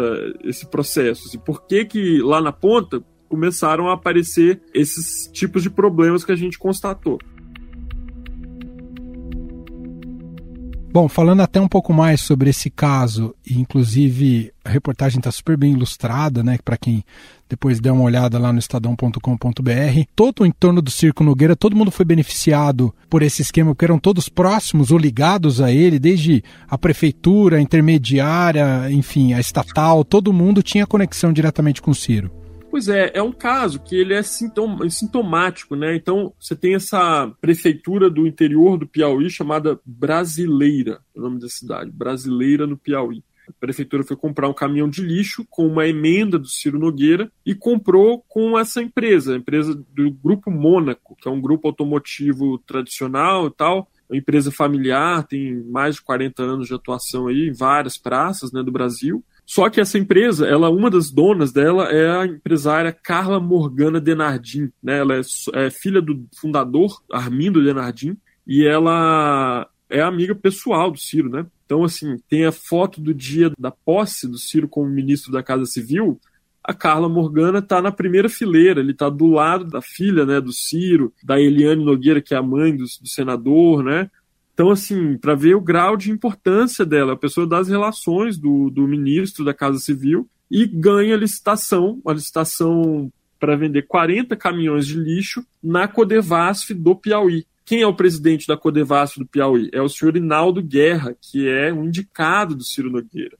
esse 0.42 0.66
processo, 0.66 1.28
assim, 1.28 1.38
por 1.38 1.66
que 1.66 1.84
que 1.84 2.18
lá 2.22 2.40
na 2.40 2.52
ponta 2.52 3.04
começaram 3.28 3.88
a 3.88 3.94
aparecer 3.94 4.60
esses 4.74 5.30
tipos 5.32 5.62
de 5.62 5.70
problemas 5.70 6.24
que 6.24 6.32
a 6.32 6.36
gente 6.36 6.58
constatou. 6.58 7.18
Bom, 10.90 11.06
falando 11.06 11.42
até 11.42 11.60
um 11.60 11.68
pouco 11.68 11.92
mais 11.92 12.22
sobre 12.22 12.48
esse 12.48 12.70
caso, 12.70 13.34
e 13.46 13.60
inclusive 13.60 14.50
a 14.64 14.70
reportagem 14.70 15.18
está 15.18 15.30
super 15.30 15.56
bem 15.56 15.72
ilustrada, 15.72 16.42
né? 16.42 16.58
Para 16.64 16.78
quem 16.78 17.04
depois 17.46 17.78
der 17.78 17.92
uma 17.92 18.04
olhada 18.04 18.38
lá 18.38 18.52
no 18.52 18.58
estadão.com.br. 18.58 20.02
Todo 20.16 20.40
o 20.42 20.46
entorno 20.46 20.80
do 20.80 20.90
Circo 20.90 21.22
Nogueira, 21.22 21.54
todo 21.54 21.76
mundo 21.76 21.90
foi 21.90 22.06
beneficiado 22.06 22.92
por 23.08 23.22
esse 23.22 23.42
esquema, 23.42 23.72
porque 23.72 23.84
eram 23.84 23.98
todos 23.98 24.30
próximos 24.30 24.90
ou 24.90 24.98
ligados 24.98 25.60
a 25.60 25.70
ele, 25.70 25.98
desde 25.98 26.42
a 26.68 26.78
prefeitura, 26.78 27.58
a 27.58 27.60
intermediária, 27.60 28.90
enfim, 28.90 29.34
a 29.34 29.40
estatal, 29.40 30.02
todo 30.04 30.32
mundo 30.32 30.62
tinha 30.62 30.86
conexão 30.86 31.32
diretamente 31.32 31.82
com 31.82 31.90
o 31.90 31.94
Ciro. 31.94 32.30
Pois 32.78 32.86
é, 32.86 33.10
é 33.12 33.20
um 33.20 33.32
caso 33.32 33.80
que 33.80 33.96
ele 33.96 34.14
é 34.14 34.22
sintom 34.22 34.88
sintomático, 34.88 35.74
né? 35.74 35.96
Então, 35.96 36.32
você 36.38 36.54
tem 36.54 36.76
essa 36.76 37.28
prefeitura 37.40 38.08
do 38.08 38.24
interior 38.24 38.78
do 38.78 38.86
Piauí 38.86 39.28
chamada 39.28 39.80
Brasileira, 39.84 41.00
o 41.12 41.20
nome 41.20 41.40
da 41.40 41.48
cidade, 41.48 41.90
Brasileira 41.90 42.68
no 42.68 42.78
Piauí. 42.78 43.20
A 43.48 43.52
prefeitura 43.58 44.04
foi 44.04 44.16
comprar 44.16 44.48
um 44.48 44.54
caminhão 44.54 44.88
de 44.88 45.02
lixo 45.02 45.44
com 45.50 45.66
uma 45.66 45.88
emenda 45.88 46.38
do 46.38 46.46
Ciro 46.46 46.78
Nogueira 46.78 47.32
e 47.44 47.52
comprou 47.52 48.24
com 48.28 48.56
essa 48.56 48.80
empresa, 48.80 49.34
a 49.34 49.38
empresa 49.38 49.74
do 49.74 50.12
Grupo 50.12 50.48
Mônaco, 50.48 51.16
que 51.20 51.26
é 51.26 51.32
um 51.32 51.40
grupo 51.40 51.66
automotivo 51.66 52.58
tradicional 52.58 53.48
e 53.48 53.50
tal, 53.50 53.90
uma 54.08 54.16
empresa 54.16 54.52
familiar, 54.52 55.26
tem 55.26 55.64
mais 55.64 55.96
de 55.96 56.02
40 56.02 56.44
anos 56.44 56.68
de 56.68 56.74
atuação 56.74 57.26
aí 57.26 57.48
em 57.48 57.52
várias 57.52 57.98
praças 57.98 58.52
né, 58.52 58.62
do 58.62 58.70
Brasil. 58.70 59.24
Só 59.48 59.70
que 59.70 59.80
essa 59.80 59.96
empresa, 59.96 60.46
ela, 60.46 60.68
uma 60.68 60.90
das 60.90 61.10
donas 61.10 61.50
dela 61.52 61.84
é 61.84 62.06
a 62.18 62.26
empresária 62.26 62.92
Carla 62.92 63.40
Morgana 63.40 63.98
Denardim, 63.98 64.70
né? 64.82 64.98
Ela 64.98 65.14
é, 65.14 65.20
é 65.54 65.70
filha 65.70 66.02
do 66.02 66.28
fundador 66.38 67.02
Armindo 67.10 67.64
Denardim 67.64 68.14
e 68.46 68.66
ela 68.66 69.66
é 69.88 70.02
amiga 70.02 70.34
pessoal 70.34 70.90
do 70.90 70.98
Ciro, 70.98 71.30
né? 71.30 71.46
Então, 71.64 71.82
assim, 71.82 72.18
tem 72.28 72.44
a 72.44 72.52
foto 72.52 73.00
do 73.00 73.14
dia 73.14 73.50
da 73.58 73.70
posse 73.70 74.28
do 74.28 74.36
Ciro 74.36 74.68
como 74.68 74.86
ministro 74.86 75.32
da 75.32 75.42
Casa 75.42 75.64
Civil. 75.64 76.20
A 76.62 76.74
Carla 76.74 77.08
Morgana 77.08 77.60
está 77.60 77.80
na 77.80 77.90
primeira 77.90 78.28
fileira, 78.28 78.80
ele 78.80 78.92
está 78.92 79.08
do 79.08 79.28
lado 79.28 79.64
da 79.64 79.80
filha, 79.80 80.26
né, 80.26 80.42
do 80.42 80.52
Ciro, 80.52 81.10
da 81.24 81.40
Eliane 81.40 81.82
Nogueira, 81.82 82.20
que 82.20 82.34
é 82.34 82.36
a 82.36 82.42
mãe 82.42 82.76
do, 82.76 82.84
do 82.84 83.08
senador, 83.08 83.82
né? 83.82 84.10
Então, 84.58 84.72
assim, 84.72 85.16
para 85.16 85.36
ver 85.36 85.54
o 85.54 85.60
grau 85.60 85.96
de 85.96 86.10
importância 86.10 86.84
dela, 86.84 87.12
a 87.12 87.16
pessoa 87.16 87.46
das 87.46 87.68
relações 87.68 88.36
do, 88.36 88.68
do 88.70 88.88
ministro 88.88 89.44
da 89.44 89.54
Casa 89.54 89.78
Civil 89.78 90.28
e 90.50 90.66
ganha 90.66 91.14
licitação, 91.14 92.00
uma 92.04 92.12
licitação 92.12 93.08
para 93.38 93.54
vender 93.54 93.82
40 93.82 94.34
caminhões 94.34 94.84
de 94.84 94.98
lixo 94.98 95.46
na 95.62 95.86
Codevasf 95.86 96.74
do 96.74 96.96
Piauí. 96.96 97.46
Quem 97.64 97.82
é 97.82 97.86
o 97.86 97.94
presidente 97.94 98.48
da 98.48 98.56
Codevasf 98.56 99.20
do 99.20 99.26
Piauí? 99.26 99.70
É 99.72 99.80
o 99.80 99.88
senhor 99.88 100.16
Inaldo 100.16 100.60
Guerra, 100.60 101.14
que 101.20 101.48
é 101.48 101.72
um 101.72 101.84
indicado 101.84 102.56
do 102.56 102.64
Ciro 102.64 102.90
Nogueira. 102.90 103.38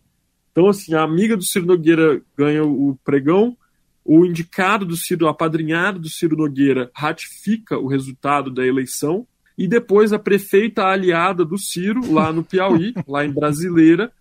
Então, 0.53 0.69
assim, 0.69 0.95
a 0.95 1.03
amiga 1.03 1.37
do 1.37 1.43
Ciro 1.43 1.67
Nogueira 1.67 2.23
ganha 2.37 2.63
o 2.63 2.97
pregão, 3.05 3.57
o 4.05 4.25
indicado 4.25 4.87
do 4.87 4.97
Ciro, 4.97 5.27
o 5.27 5.29
apadrinhado 5.29 5.99
do 5.99 6.09
Ciro 6.09 6.37
Nogueira, 6.37 6.93
ratifica 6.95 7.77
o 7.77 7.89
resultado 7.89 8.53
da 8.53 8.65
eleição, 8.65 9.27
e 9.59 9.67
depois 9.67 10.13
a 10.13 10.21
prefeita 10.21 10.85
aliada 10.85 11.45
do 11.45 11.59
Ciro, 11.59 12.13
lá 12.13 12.33
no 12.33 12.45
Piauí, 12.45 12.95
lá 13.09 13.27
em 13.27 13.33
Brasileira, 13.33 14.13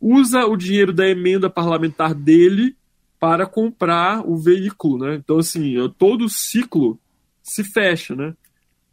usa 0.00 0.46
o 0.46 0.56
dinheiro 0.56 0.92
da 0.92 1.04
emenda 1.08 1.50
parlamentar 1.50 2.14
dele 2.14 2.76
para 3.18 3.44
comprar 3.44 4.24
o 4.24 4.36
veículo, 4.36 4.98
né? 5.04 5.16
Então, 5.16 5.38
assim, 5.38 5.74
todo 5.98 6.26
o 6.26 6.30
ciclo 6.30 6.96
se 7.42 7.64
fecha, 7.64 8.14
né? 8.14 8.34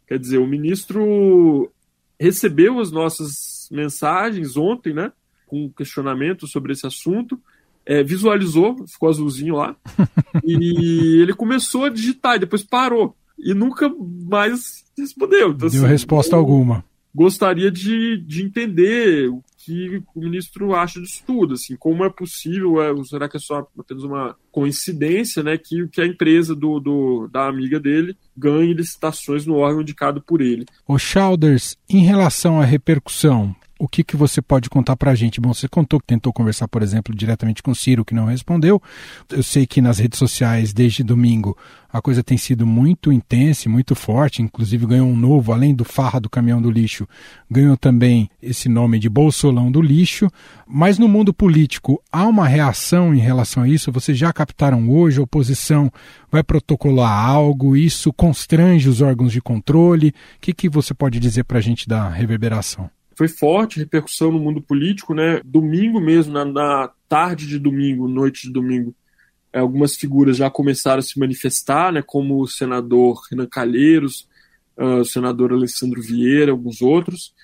Quer 0.08 0.18
dizer, 0.18 0.38
o 0.38 0.46
ministro 0.46 1.70
recebeu 2.18 2.80
as 2.80 2.90
nossas 2.90 3.68
mensagens 3.70 4.56
ontem, 4.56 4.92
né? 4.92 5.12
Com 5.46 5.70
questionamento 5.70 6.48
sobre 6.48 6.72
esse 6.72 6.86
assunto, 6.86 7.40
é, 7.86 8.02
visualizou, 8.02 8.84
ficou 8.88 9.08
azulzinho 9.08 9.56
lá, 9.56 9.76
e 10.44 11.20
ele 11.20 11.32
começou 11.32 11.84
a 11.84 11.90
digitar 11.90 12.36
e 12.36 12.40
depois 12.40 12.64
parou 12.64 13.14
e 13.42 13.52
nunca 13.52 13.92
mais 14.28 14.84
respondeu. 14.96 15.50
Então, 15.50 15.68
Deu 15.68 15.80
assim, 15.80 15.86
resposta 15.86 16.36
alguma. 16.36 16.84
Gostaria 17.14 17.70
de, 17.70 18.16
de 18.18 18.42
entender 18.42 19.28
o 19.28 19.42
que 19.58 20.02
o 20.14 20.20
ministro 20.20 20.74
acha 20.74 21.00
disso 21.00 21.22
tudo, 21.26 21.54
assim, 21.54 21.76
como 21.76 22.04
é 22.04 22.10
possível, 22.10 22.82
é, 22.82 23.04
será 23.04 23.28
que 23.28 23.36
é 23.36 23.40
só 23.40 23.66
apenas 23.78 24.02
uma 24.02 24.34
coincidência, 24.50 25.42
né, 25.42 25.58
que, 25.58 25.86
que 25.88 26.00
a 26.00 26.06
empresa 26.06 26.54
do, 26.54 26.80
do, 26.80 27.28
da 27.28 27.46
amiga 27.46 27.78
dele 27.78 28.16
ganhe 28.36 28.72
licitações 28.72 29.44
no 29.46 29.56
órgão 29.56 29.82
indicado 29.82 30.22
por 30.22 30.40
ele. 30.40 30.64
O 30.88 30.98
Chalders, 30.98 31.76
em 31.88 32.02
relação 32.02 32.60
à 32.60 32.64
repercussão, 32.64 33.54
o 33.82 33.88
que, 33.88 34.04
que 34.04 34.16
você 34.16 34.40
pode 34.40 34.70
contar 34.70 34.94
para 34.94 35.10
a 35.10 35.14
gente? 35.16 35.40
Bom, 35.40 35.52
você 35.52 35.66
contou 35.66 35.98
que 35.98 36.06
tentou 36.06 36.32
conversar, 36.32 36.68
por 36.68 36.84
exemplo, 36.84 37.12
diretamente 37.12 37.64
com 37.64 37.72
o 37.72 37.74
Ciro, 37.74 38.04
que 38.04 38.14
não 38.14 38.26
respondeu. 38.26 38.80
Eu 39.28 39.42
sei 39.42 39.66
que 39.66 39.80
nas 39.80 39.98
redes 39.98 40.20
sociais, 40.20 40.72
desde 40.72 41.02
domingo, 41.02 41.58
a 41.92 42.00
coisa 42.00 42.22
tem 42.22 42.38
sido 42.38 42.64
muito 42.64 43.10
intensa, 43.10 43.68
muito 43.68 43.96
forte, 43.96 44.40
inclusive 44.40 44.86
ganhou 44.86 45.08
um 45.08 45.16
novo, 45.16 45.52
além 45.52 45.74
do 45.74 45.84
farra 45.84 46.20
do 46.20 46.30
caminhão 46.30 46.62
do 46.62 46.70
lixo, 46.70 47.08
ganhou 47.50 47.76
também 47.76 48.30
esse 48.40 48.68
nome 48.68 49.00
de 49.00 49.08
bolsolão 49.08 49.68
do 49.68 49.82
lixo. 49.82 50.30
Mas 50.64 50.96
no 50.96 51.08
mundo 51.08 51.34
político, 51.34 52.00
há 52.12 52.24
uma 52.28 52.46
reação 52.46 53.12
em 53.12 53.18
relação 53.18 53.64
a 53.64 53.68
isso? 53.68 53.90
Vocês 53.90 54.16
já 54.16 54.32
captaram 54.32 54.88
hoje? 54.88 55.18
A 55.18 55.24
oposição 55.24 55.92
vai 56.30 56.44
protocolar 56.44 57.10
algo? 57.10 57.76
Isso 57.76 58.12
constrange 58.12 58.88
os 58.88 59.00
órgãos 59.00 59.32
de 59.32 59.40
controle? 59.42 60.10
O 60.10 60.40
que, 60.40 60.52
que 60.52 60.68
você 60.68 60.94
pode 60.94 61.18
dizer 61.18 61.42
para 61.42 61.58
a 61.58 61.60
gente 61.60 61.88
da 61.88 62.08
reverberação? 62.08 62.88
Foi 63.16 63.28
forte 63.28 63.78
repercussão 63.78 64.32
no 64.32 64.38
mundo 64.38 64.60
político, 64.60 65.14
né? 65.14 65.40
Domingo 65.44 66.00
mesmo, 66.00 66.32
na, 66.32 66.44
na 66.44 66.90
tarde 67.08 67.46
de 67.46 67.58
domingo, 67.58 68.08
noite 68.08 68.46
de 68.46 68.52
domingo, 68.52 68.94
é, 69.52 69.58
algumas 69.58 69.96
figuras 69.96 70.38
já 70.38 70.48
começaram 70.48 70.98
a 71.00 71.02
se 71.02 71.18
manifestar, 71.18 71.92
né, 71.92 72.02
como 72.02 72.40
o 72.40 72.48
senador 72.48 73.20
Renan 73.30 73.46
Calheiros, 73.46 74.26
uh, 74.78 75.00
o 75.00 75.04
senador 75.04 75.52
Alessandro 75.52 76.00
Vieira, 76.00 76.52
alguns 76.52 76.80
outros. 76.80 77.34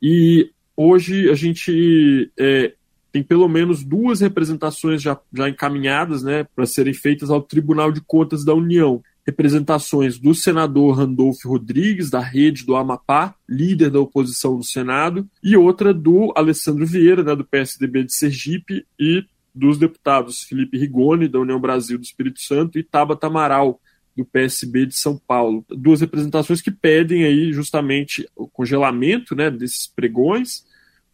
E 0.00 0.50
hoje 0.76 1.28
a 1.28 1.34
gente 1.34 2.30
é, 2.38 2.72
tem 3.10 3.22
pelo 3.22 3.48
menos 3.48 3.82
duas 3.82 4.20
representações 4.20 5.02
já, 5.02 5.18
já 5.32 5.48
encaminhadas 5.48 6.22
né, 6.22 6.46
para 6.54 6.66
serem 6.66 6.94
feitas 6.94 7.30
ao 7.30 7.42
Tribunal 7.42 7.90
de 7.90 8.00
Contas 8.00 8.44
da 8.44 8.54
União. 8.54 9.02
Representações 9.26 10.18
do 10.18 10.34
senador 10.34 10.96
Randolfo 10.96 11.48
Rodrigues, 11.48 12.10
da 12.10 12.20
rede 12.20 12.64
do 12.64 12.76
Amapá, 12.76 13.34
líder 13.48 13.90
da 13.90 14.00
oposição 14.00 14.56
no 14.56 14.62
Senado, 14.62 15.28
e 15.42 15.56
outra 15.56 15.92
do 15.92 16.32
Alessandro 16.36 16.86
Vieira, 16.86 17.22
né, 17.22 17.34
do 17.34 17.44
PSDB 17.44 18.04
de 18.04 18.14
Sergipe, 18.14 18.86
e 18.98 19.24
dos 19.54 19.78
deputados 19.78 20.44
Felipe 20.44 20.78
Rigoni, 20.78 21.28
da 21.28 21.40
União 21.40 21.58
Brasil 21.58 21.98
do 21.98 22.04
Espírito 22.04 22.40
Santo, 22.40 22.78
e 22.78 22.82
Tabata 22.82 23.26
Amaral, 23.26 23.80
do 24.16 24.24
PSB 24.24 24.86
de 24.86 24.96
São 24.96 25.18
Paulo. 25.18 25.64
Duas 25.68 26.00
representações 26.00 26.62
que 26.62 26.70
pedem 26.70 27.24
aí 27.24 27.52
justamente 27.52 28.28
o 28.34 28.48
congelamento 28.48 29.34
né, 29.34 29.50
desses 29.50 29.86
pregões 29.86 30.64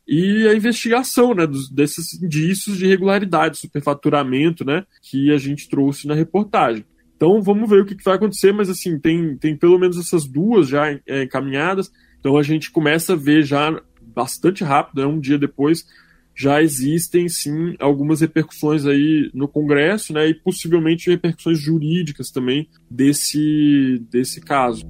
e 0.06 0.46
a 0.46 0.54
investigação 0.54 1.34
né, 1.34 1.46
dos, 1.46 1.68
desses 1.68 2.20
indícios 2.22 2.78
de 2.78 2.86
irregularidade, 2.86 3.58
superfaturamento 3.58 4.64
né, 4.64 4.84
que 5.00 5.32
a 5.32 5.38
gente 5.38 5.68
trouxe 5.68 6.06
na 6.06 6.14
reportagem. 6.14 6.84
Então 7.22 7.40
vamos 7.40 7.70
ver 7.70 7.82
o 7.82 7.84
que, 7.84 7.94
que 7.94 8.02
vai 8.02 8.16
acontecer, 8.16 8.50
mas 8.50 8.68
assim, 8.68 8.98
tem, 8.98 9.36
tem 9.36 9.56
pelo 9.56 9.78
menos 9.78 9.96
essas 9.96 10.26
duas 10.26 10.66
já 10.66 10.90
é, 11.06 11.22
encaminhadas, 11.22 11.88
então 12.18 12.36
a 12.36 12.42
gente 12.42 12.68
começa 12.68 13.12
a 13.12 13.16
ver 13.16 13.44
já 13.44 13.80
bastante 14.12 14.64
rápido, 14.64 15.00
né, 15.00 15.06
um 15.06 15.20
dia 15.20 15.38
depois, 15.38 15.86
já 16.34 16.60
existem 16.60 17.28
sim 17.28 17.76
algumas 17.78 18.22
repercussões 18.22 18.84
aí 18.86 19.30
no 19.32 19.46
Congresso, 19.46 20.12
né, 20.12 20.30
e 20.30 20.34
possivelmente 20.34 21.10
repercussões 21.10 21.60
jurídicas 21.60 22.32
também 22.32 22.68
desse, 22.90 24.04
desse 24.10 24.40
caso. 24.40 24.84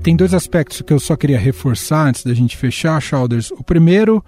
Tem 0.00 0.14
dois 0.14 0.32
aspectos 0.32 0.80
que 0.80 0.92
eu 0.92 1.00
só 1.00 1.16
queria 1.16 1.40
reforçar 1.40 2.06
antes 2.06 2.22
da 2.22 2.32
gente 2.32 2.56
fechar, 2.56 3.02
Chalders. 3.02 3.50
O 3.50 3.64
primeiro 3.64 4.24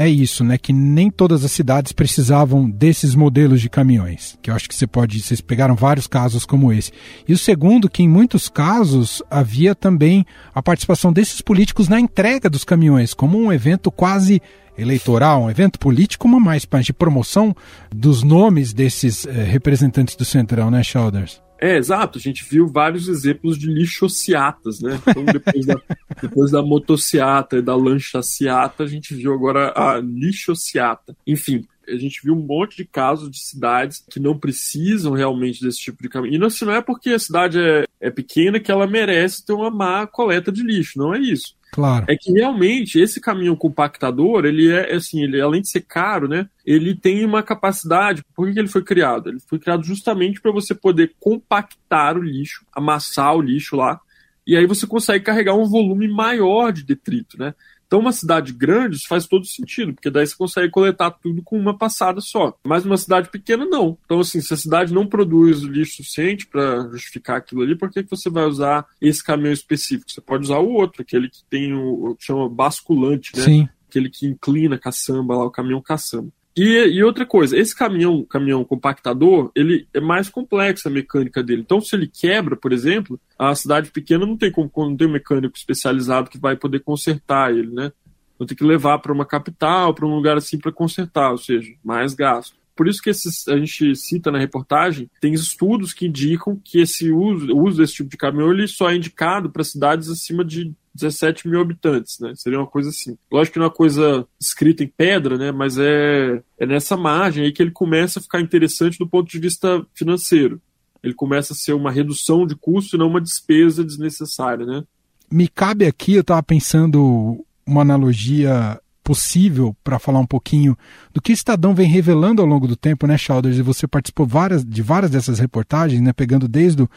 é 0.00 0.08
isso, 0.08 0.42
né? 0.42 0.56
Que 0.56 0.72
nem 0.72 1.10
todas 1.10 1.44
as 1.44 1.52
cidades 1.52 1.92
precisavam 1.92 2.70
desses 2.70 3.14
modelos 3.14 3.60
de 3.60 3.68
caminhões. 3.68 4.38
Que 4.40 4.50
eu 4.50 4.54
acho 4.54 4.66
que 4.66 4.74
você 4.74 4.86
pode. 4.86 5.20
Vocês 5.20 5.42
pegaram 5.42 5.74
vários 5.74 6.06
casos 6.06 6.46
como 6.46 6.72
esse. 6.72 6.90
E 7.28 7.34
o 7.34 7.38
segundo, 7.38 7.90
que 7.90 8.02
em 8.02 8.08
muitos 8.08 8.48
casos 8.48 9.22
havia 9.30 9.74
também 9.74 10.24
a 10.54 10.62
participação 10.62 11.12
desses 11.12 11.42
políticos 11.42 11.86
na 11.86 12.00
entrega 12.00 12.48
dos 12.48 12.64
caminhões, 12.64 13.12
como 13.12 13.38
um 13.38 13.52
evento 13.52 13.90
quase 13.90 14.40
eleitoral, 14.78 15.42
um 15.42 15.50
evento 15.50 15.78
político, 15.78 16.26
uma 16.26 16.40
mais 16.40 16.66
de 16.82 16.94
promoção 16.94 17.54
dos 17.94 18.22
nomes 18.22 18.72
desses 18.72 19.26
eh, 19.26 19.44
representantes 19.44 20.16
do 20.16 20.24
Centrão, 20.24 20.70
né, 20.70 20.82
Chalders? 20.82 21.42
É, 21.60 21.76
exato. 21.76 22.18
A 22.18 22.20
gente 22.20 22.42
viu 22.48 22.66
vários 22.66 23.06
exemplos 23.06 23.58
de 23.58 23.66
lixociatas, 23.66 24.80
né? 24.80 24.98
Então, 25.06 25.24
depois 25.24 25.66
da, 25.66 25.80
depois 26.22 26.50
da 26.50 26.62
motociata 26.62 27.58
e 27.58 27.62
da 27.62 27.76
lanchaciata, 27.76 28.84
a 28.84 28.86
gente 28.86 29.14
viu 29.14 29.34
agora 29.34 29.72
a 29.76 29.98
lixociata. 29.98 31.14
Enfim, 31.26 31.66
a 31.86 31.96
gente 31.96 32.22
viu 32.22 32.34
um 32.34 32.46
monte 32.46 32.78
de 32.78 32.84
casos 32.86 33.30
de 33.30 33.38
cidades 33.38 34.02
que 34.10 34.18
não 34.18 34.38
precisam 34.38 35.12
realmente 35.12 35.62
desse 35.62 35.80
tipo 35.80 36.02
de 36.02 36.08
caminho. 36.08 36.34
E 36.34 36.38
não, 36.38 36.46
assim, 36.46 36.64
não 36.64 36.72
é 36.72 36.80
porque 36.80 37.10
a 37.10 37.18
cidade 37.18 37.60
é, 37.60 37.84
é 38.00 38.10
pequena 38.10 38.58
que 38.58 38.72
ela 38.72 38.86
merece 38.86 39.44
ter 39.44 39.52
uma 39.52 39.70
má 39.70 40.06
coleta 40.06 40.50
de 40.50 40.62
lixo, 40.62 40.98
não 40.98 41.14
é 41.14 41.18
isso. 41.18 41.54
Claro. 41.72 42.06
É 42.08 42.16
que 42.16 42.32
realmente 42.32 42.98
esse 42.98 43.20
caminhão 43.20 43.54
compactador, 43.54 44.44
ele 44.44 44.70
é 44.70 44.94
assim, 44.94 45.22
ele 45.22 45.40
além 45.40 45.62
de 45.62 45.70
ser 45.70 45.82
caro, 45.82 46.28
né? 46.28 46.48
Ele 46.66 46.94
tem 46.94 47.24
uma 47.24 47.42
capacidade. 47.42 48.24
Por 48.34 48.46
que, 48.46 48.54
que 48.54 48.58
ele 48.58 48.68
foi 48.68 48.82
criado? 48.82 49.28
Ele 49.28 49.40
foi 49.48 49.58
criado 49.58 49.84
justamente 49.84 50.40
para 50.40 50.50
você 50.52 50.74
poder 50.74 51.14
compactar 51.20 52.16
o 52.16 52.22
lixo, 52.22 52.64
amassar 52.72 53.36
o 53.36 53.40
lixo 53.40 53.76
lá, 53.76 54.00
e 54.46 54.56
aí 54.56 54.66
você 54.66 54.86
consegue 54.86 55.24
carregar 55.24 55.54
um 55.54 55.64
volume 55.64 56.08
maior 56.08 56.72
de 56.72 56.82
detrito, 56.82 57.38
né? 57.38 57.54
Então, 57.90 57.98
uma 57.98 58.12
cidade 58.12 58.52
grande, 58.52 58.94
isso 58.94 59.08
faz 59.08 59.26
todo 59.26 59.44
sentido, 59.44 59.92
porque 59.92 60.08
daí 60.08 60.24
você 60.24 60.36
consegue 60.36 60.70
coletar 60.70 61.10
tudo 61.10 61.42
com 61.42 61.58
uma 61.58 61.76
passada 61.76 62.20
só. 62.20 62.56
Mas 62.62 62.84
uma 62.84 62.96
cidade 62.96 63.28
pequena, 63.30 63.66
não. 63.66 63.98
Então, 64.04 64.20
assim, 64.20 64.40
se 64.40 64.54
a 64.54 64.56
cidade 64.56 64.94
não 64.94 65.08
produz 65.08 65.62
lixo 65.62 65.96
suficiente 65.96 66.46
para 66.46 66.88
justificar 66.92 67.38
aquilo 67.38 67.62
ali, 67.62 67.76
por 67.76 67.90
que, 67.90 68.04
que 68.04 68.10
você 68.10 68.30
vai 68.30 68.44
usar 68.44 68.86
esse 69.02 69.24
caminhão 69.24 69.52
específico? 69.52 70.08
Você 70.08 70.20
pode 70.20 70.44
usar 70.44 70.58
o 70.58 70.70
outro, 70.70 71.02
aquele 71.02 71.28
que 71.28 71.42
tem 71.50 71.74
o, 71.74 72.10
o 72.10 72.14
que 72.14 72.26
chama 72.26 72.48
basculante, 72.48 73.36
né? 73.36 73.42
Sim. 73.42 73.68
Aquele 73.88 74.08
que 74.08 74.24
inclina 74.24 74.76
a 74.76 74.78
caçamba 74.78 75.36
lá, 75.36 75.44
o 75.44 75.50
caminhão 75.50 75.82
caçamba. 75.82 76.30
E, 76.62 76.88
e, 76.88 77.02
outra 77.02 77.24
coisa, 77.24 77.56
esse 77.56 77.74
caminhão, 77.74 78.22
caminhão 78.22 78.62
compactador, 78.66 79.50
ele 79.56 79.88
é 79.94 80.00
mais 80.00 80.28
complexo 80.28 80.88
a 80.88 80.90
mecânica 80.90 81.42
dele. 81.42 81.62
Então, 81.62 81.80
se 81.80 81.96
ele 81.96 82.06
quebra, 82.06 82.54
por 82.54 82.70
exemplo, 82.70 83.18
a 83.38 83.54
cidade 83.54 83.90
pequena 83.90 84.26
não 84.26 84.36
tem 84.36 84.52
como 84.52 84.70
não 84.76 84.94
tem 84.94 85.08
um 85.08 85.12
mecânico 85.12 85.56
especializado 85.56 86.28
que 86.28 86.36
vai 86.36 86.54
poder 86.56 86.80
consertar 86.80 87.50
ele, 87.50 87.72
né? 87.72 87.90
Então 88.34 88.46
tem 88.46 88.54
que 88.54 88.62
levar 88.62 88.98
para 88.98 89.10
uma 89.10 89.24
capital, 89.24 89.94
para 89.94 90.04
um 90.04 90.14
lugar 90.14 90.36
assim 90.36 90.58
para 90.58 90.70
consertar, 90.70 91.30
ou 91.30 91.38
seja, 91.38 91.72
mais 91.82 92.12
gasto. 92.12 92.54
Por 92.76 92.86
isso 92.86 93.00
que 93.00 93.08
esses, 93.08 93.48
a 93.48 93.56
gente 93.56 93.96
cita 93.96 94.30
na 94.30 94.38
reportagem, 94.38 95.10
tem 95.18 95.32
estudos 95.32 95.94
que 95.94 96.06
indicam 96.06 96.60
que 96.62 96.78
esse 96.78 97.10
uso, 97.10 97.54
o 97.54 97.66
uso 97.66 97.78
desse 97.78 97.94
tipo 97.94 98.10
de 98.10 98.18
caminhão 98.18 98.52
ele 98.52 98.68
só 98.68 98.90
é 98.90 98.96
indicado 98.96 99.48
para 99.48 99.64
cidades 99.64 100.10
acima 100.10 100.44
de 100.44 100.74
17 100.94 101.48
mil 101.48 101.60
habitantes, 101.60 102.18
né? 102.18 102.32
Seria 102.34 102.58
uma 102.58 102.66
coisa 102.66 102.90
assim. 102.90 103.16
Lógico 103.30 103.54
que 103.54 103.58
não 103.58 103.66
é 103.66 103.68
uma 103.68 103.74
coisa 103.74 104.26
escrita 104.40 104.82
em 104.82 104.88
pedra, 104.88 105.38
né? 105.38 105.52
Mas 105.52 105.78
é, 105.78 106.42
é 106.58 106.66
nessa 106.66 106.96
margem 106.96 107.44
aí 107.44 107.52
que 107.52 107.62
ele 107.62 107.70
começa 107.70 108.18
a 108.18 108.22
ficar 108.22 108.40
interessante 108.40 108.98
do 108.98 109.08
ponto 109.08 109.30
de 109.30 109.38
vista 109.38 109.84
financeiro. 109.94 110.60
Ele 111.02 111.14
começa 111.14 111.52
a 111.52 111.56
ser 111.56 111.72
uma 111.72 111.90
redução 111.90 112.46
de 112.46 112.54
custo 112.54 112.96
e 112.96 112.98
não 112.98 113.08
uma 113.08 113.20
despesa 113.20 113.84
desnecessária, 113.84 114.66
né? 114.66 114.84
Me 115.30 115.48
cabe 115.48 115.86
aqui, 115.86 116.14
eu 116.14 116.20
estava 116.22 116.42
pensando 116.42 117.44
uma 117.64 117.82
analogia 117.82 118.78
possível 119.02 119.74
para 119.82 119.98
falar 119.98 120.18
um 120.18 120.26
pouquinho 120.26 120.76
do 121.12 121.20
que 121.20 121.32
o 121.32 121.34
Estadão 121.34 121.74
vem 121.74 121.88
revelando 121.88 122.42
ao 122.42 122.48
longo 122.48 122.68
do 122.68 122.76
tempo, 122.76 123.06
né, 123.06 123.16
Chalders? 123.16 123.56
E 123.56 123.62
você 123.62 123.86
participou 123.86 124.26
várias, 124.26 124.64
de 124.64 124.82
várias 124.82 125.10
dessas 125.10 125.38
reportagens, 125.38 126.00
né, 126.00 126.12
pegando 126.12 126.46
desde 126.46 126.82
o, 126.82 126.90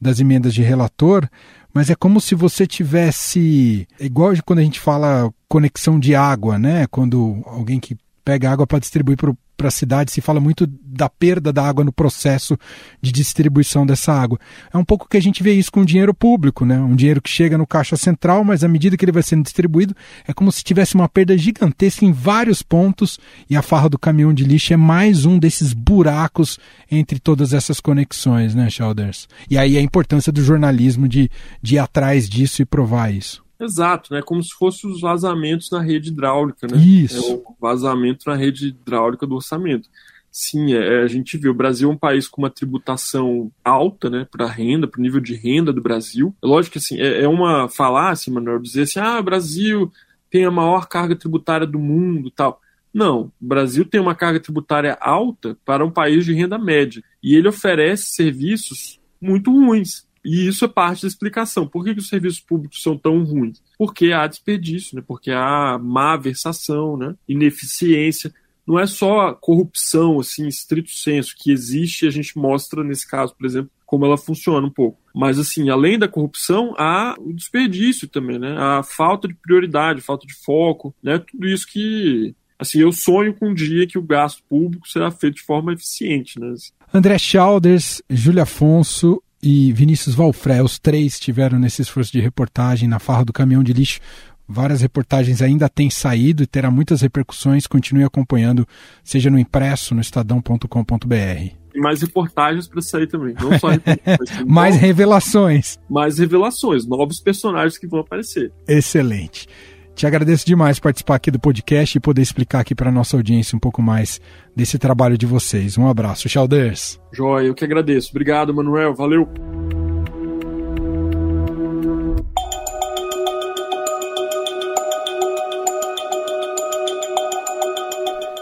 das 0.00 0.20
emendas 0.20 0.52
de 0.52 0.62
relator, 0.62 1.28
mas 1.74 1.90
é 1.90 1.96
como 1.96 2.20
se 2.20 2.36
você 2.36 2.66
tivesse 2.66 3.86
igual 3.98 4.32
quando 4.46 4.60
a 4.60 4.62
gente 4.62 4.78
fala 4.78 5.30
conexão 5.48 5.98
de 5.98 6.14
água, 6.14 6.56
né? 6.56 6.86
Quando 6.86 7.42
alguém 7.44 7.80
que 7.80 7.96
pega 8.24 8.50
água 8.50 8.66
para 8.66 8.78
distribuir 8.78 9.18
para 9.56 9.68
a 9.68 9.70
cidade, 9.70 10.10
se 10.10 10.20
fala 10.20 10.40
muito 10.40 10.66
da 10.66 11.08
perda 11.08 11.52
da 11.52 11.64
água 11.66 11.84
no 11.84 11.92
processo 11.92 12.58
de 13.00 13.12
distribuição 13.12 13.86
dessa 13.86 14.12
água. 14.12 14.38
É 14.72 14.76
um 14.76 14.84
pouco 14.84 15.08
que 15.08 15.16
a 15.16 15.22
gente 15.22 15.42
vê 15.42 15.52
isso 15.52 15.70
com 15.70 15.82
o 15.82 15.86
dinheiro 15.86 16.12
público, 16.12 16.64
né? 16.64 16.78
Um 16.78 16.96
dinheiro 16.96 17.22
que 17.22 17.30
chega 17.30 17.56
no 17.56 17.66
caixa 17.66 17.96
central, 17.96 18.42
mas 18.44 18.64
à 18.64 18.68
medida 18.68 18.96
que 18.96 19.04
ele 19.04 19.12
vai 19.12 19.22
sendo 19.22 19.44
distribuído, 19.44 19.94
é 20.26 20.32
como 20.32 20.50
se 20.50 20.64
tivesse 20.64 20.94
uma 20.94 21.08
perda 21.08 21.36
gigantesca 21.36 22.04
em 22.04 22.12
vários 22.12 22.62
pontos 22.62 23.18
e 23.48 23.56
a 23.56 23.62
farra 23.62 23.88
do 23.88 23.98
caminhão 23.98 24.34
de 24.34 24.44
lixo 24.44 24.72
é 24.72 24.76
mais 24.76 25.24
um 25.24 25.38
desses 25.38 25.72
buracos 25.72 26.58
entre 26.90 27.18
todas 27.18 27.52
essas 27.52 27.80
conexões, 27.80 28.54
né, 28.54 28.68
Shelders? 28.70 29.28
E 29.48 29.56
aí 29.58 29.76
a 29.76 29.80
importância 29.80 30.32
do 30.32 30.42
jornalismo 30.42 31.06
de, 31.06 31.30
de 31.62 31.76
ir 31.76 31.78
atrás 31.78 32.28
disso 32.28 32.62
e 32.62 32.64
provar 32.64 33.12
isso. 33.12 33.43
Exato, 33.60 34.12
né? 34.12 34.20
Como 34.22 34.42
se 34.42 34.54
fossem 34.58 34.90
os 34.90 35.00
vazamentos 35.00 35.70
na 35.70 35.80
rede 35.80 36.10
hidráulica, 36.10 36.66
né? 36.66 36.76
Isso. 36.78 37.16
É 37.16 37.34
o 37.34 37.56
vazamento 37.60 38.28
na 38.28 38.34
rede 38.34 38.68
hidráulica 38.68 39.26
do 39.26 39.36
orçamento. 39.36 39.88
Sim, 40.36 40.74
é, 40.74 41.02
a 41.02 41.06
gente 41.06 41.38
vê 41.38 41.48
o 41.48 41.54
Brasil 41.54 41.88
é 41.88 41.92
um 41.92 41.96
país 41.96 42.26
com 42.26 42.42
uma 42.42 42.50
tributação 42.50 43.52
alta, 43.64 44.10
né, 44.10 44.26
para 44.28 44.48
renda, 44.48 44.88
para 44.88 44.98
o 44.98 45.02
nível 45.02 45.20
de 45.20 45.32
renda 45.32 45.72
do 45.72 45.80
Brasil. 45.80 46.34
É 46.42 46.46
lógico 46.46 46.72
que 46.72 46.78
assim, 46.78 47.00
é, 47.00 47.22
é 47.22 47.28
uma 47.28 47.68
falácia, 47.68 48.32
Manuel, 48.32 48.58
dizer 48.58 48.82
assim, 48.82 48.98
ah, 48.98 49.20
o 49.20 49.22
Brasil 49.22 49.92
tem 50.28 50.44
a 50.44 50.50
maior 50.50 50.88
carga 50.88 51.14
tributária 51.14 51.64
do 51.64 51.78
mundo, 51.78 52.32
tal. 52.32 52.60
Não, 52.92 53.32
o 53.40 53.46
Brasil 53.46 53.84
tem 53.84 54.00
uma 54.00 54.14
carga 54.16 54.40
tributária 54.40 54.98
alta 55.00 55.56
para 55.64 55.86
um 55.86 55.90
país 55.90 56.24
de 56.24 56.32
renda 56.32 56.58
média 56.58 57.00
e 57.22 57.36
ele 57.36 57.46
oferece 57.46 58.06
serviços 58.14 58.98
muito 59.20 59.52
ruins 59.52 60.04
E 60.24 60.46
isso 60.46 60.64
é 60.64 60.68
parte 60.68 61.02
da 61.02 61.08
explicação. 61.08 61.66
Por 61.66 61.84
que, 61.84 61.94
que 61.94 62.00
os 62.00 62.08
serviços 62.08 62.40
públicos 62.40 62.82
são 62.82 62.96
tão 62.96 63.22
ruins? 63.22 63.62
Porque 63.76 64.12
há 64.12 64.26
desperdício, 64.26 64.96
né? 64.96 65.04
porque 65.06 65.30
há 65.30 65.78
má 65.78 66.16
versação, 66.16 66.96
né? 66.96 67.14
ineficiência. 67.28 68.32
Não 68.66 68.78
é 68.78 68.86
só 68.86 69.34
corrupção, 69.34 70.18
assim, 70.18 70.48
estrito 70.48 70.90
senso, 70.90 71.34
que 71.38 71.52
existe, 71.52 72.06
a 72.06 72.10
gente 72.10 72.38
mostra 72.38 72.82
nesse 72.82 73.06
caso, 73.06 73.34
por 73.36 73.44
exemplo, 73.44 73.70
como 73.84 74.06
ela 74.06 74.16
funciona 74.16 74.66
um 74.66 74.70
pouco. 74.70 74.98
Mas, 75.14 75.38
assim, 75.38 75.68
além 75.68 75.98
da 75.98 76.08
corrupção, 76.08 76.74
há 76.78 77.14
o 77.18 77.34
desperdício 77.34 78.08
também, 78.08 78.38
né? 78.38 78.56
A 78.58 78.82
falta 78.82 79.28
de 79.28 79.34
prioridade, 79.34 80.00
falta 80.00 80.26
de 80.26 80.34
foco, 80.34 80.94
né? 81.02 81.18
Tudo 81.18 81.46
isso 81.46 81.66
que 81.66 82.34
assim, 82.58 82.80
eu 82.80 82.92
sonho 82.92 83.34
com 83.34 83.48
um 83.48 83.54
dia 83.54 83.86
que 83.86 83.98
o 83.98 84.02
gasto 84.02 84.42
público 84.48 84.88
será 84.88 85.10
feito 85.10 85.34
de 85.34 85.42
forma 85.42 85.72
eficiente. 85.72 86.40
Né? 86.40 86.54
André 86.92 87.18
Chalders, 87.18 88.02
Júlia 88.08 88.44
Afonso 88.44 89.22
e 89.44 89.72
Vinícius 89.74 90.14
Valfré, 90.14 90.62
os 90.62 90.78
três 90.78 91.12
estiveram 91.12 91.58
nesse 91.58 91.82
esforço 91.82 92.10
de 92.10 92.18
reportagem 92.18 92.88
na 92.88 92.98
farra 92.98 93.26
do 93.26 93.32
caminhão 93.32 93.62
de 93.62 93.74
lixo. 93.74 94.00
Várias 94.48 94.80
reportagens 94.80 95.42
ainda 95.42 95.68
têm 95.68 95.90
saído 95.90 96.42
e 96.42 96.46
terá 96.46 96.70
muitas 96.70 97.02
repercussões. 97.02 97.66
Continue 97.66 98.04
acompanhando, 98.04 98.66
seja 99.02 99.30
no 99.30 99.38
impresso, 99.38 99.94
no 99.94 100.00
estadão.com.br. 100.00 101.54
E 101.74 101.80
mais 101.80 102.00
reportagens 102.00 102.66
para 102.66 102.80
sair 102.80 103.06
também, 103.06 103.34
não 103.34 103.58
só 103.58 103.68
reportagens. 103.68 104.44
mais 104.48 104.76
revelações. 104.76 105.78
Mais 105.90 106.18
revelações, 106.18 106.86
novos 106.86 107.20
personagens 107.20 107.76
que 107.76 107.86
vão 107.86 108.00
aparecer. 108.00 108.50
Excelente. 108.66 109.46
Te 109.94 110.06
agradeço 110.06 110.44
demais 110.44 110.80
participar 110.80 111.14
aqui 111.14 111.30
do 111.30 111.38
podcast 111.38 111.96
e 111.96 112.00
poder 112.00 112.20
explicar 112.20 112.60
aqui 112.60 112.74
para 112.74 112.90
nossa 112.90 113.16
audiência 113.16 113.56
um 113.56 113.60
pouco 113.60 113.80
mais 113.80 114.20
desse 114.54 114.76
trabalho 114.76 115.16
de 115.16 115.24
vocês. 115.24 115.78
Um 115.78 115.88
abraço, 115.88 116.28
Chalders. 116.28 117.00
Joia, 117.12 117.46
eu 117.46 117.54
que 117.54 117.64
agradeço. 117.64 118.10
Obrigado, 118.10 118.52
Manuel. 118.52 118.92
Valeu. 118.92 119.28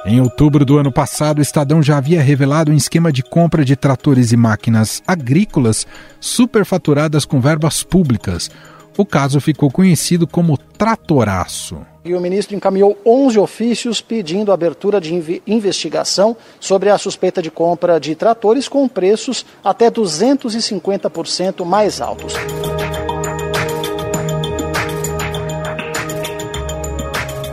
Em 0.04 0.20
outubro 0.20 0.64
do 0.64 0.78
ano 0.78 0.90
passado, 0.90 1.38
o 1.38 1.42
Estadão 1.42 1.82
já 1.82 1.96
havia 1.96 2.20
revelado 2.20 2.72
um 2.72 2.74
esquema 2.74 3.12
de 3.12 3.22
compra 3.22 3.64
de 3.64 3.76
tratores 3.76 4.32
e 4.32 4.36
máquinas 4.36 5.02
agrícolas 5.06 5.86
superfaturadas 6.18 7.24
com 7.24 7.40
verbas 7.40 7.82
públicas. 7.82 8.50
O 8.96 9.06
caso 9.06 9.40
ficou 9.40 9.70
conhecido 9.70 10.26
como 10.26 10.58
Tratoraço. 10.58 11.78
E 12.04 12.14
o 12.14 12.20
ministro 12.20 12.56
encaminhou 12.56 12.98
11 13.06 13.38
ofícios 13.38 14.00
pedindo 14.00 14.52
abertura 14.52 15.00
de 15.00 15.42
investigação 15.46 16.36
sobre 16.60 16.90
a 16.90 16.98
suspeita 16.98 17.40
de 17.40 17.50
compra 17.50 17.98
de 17.98 18.14
tratores 18.14 18.68
com 18.68 18.88
preços 18.88 19.46
até 19.64 19.90
250% 19.90 21.64
mais 21.64 22.00
altos. 22.00 22.34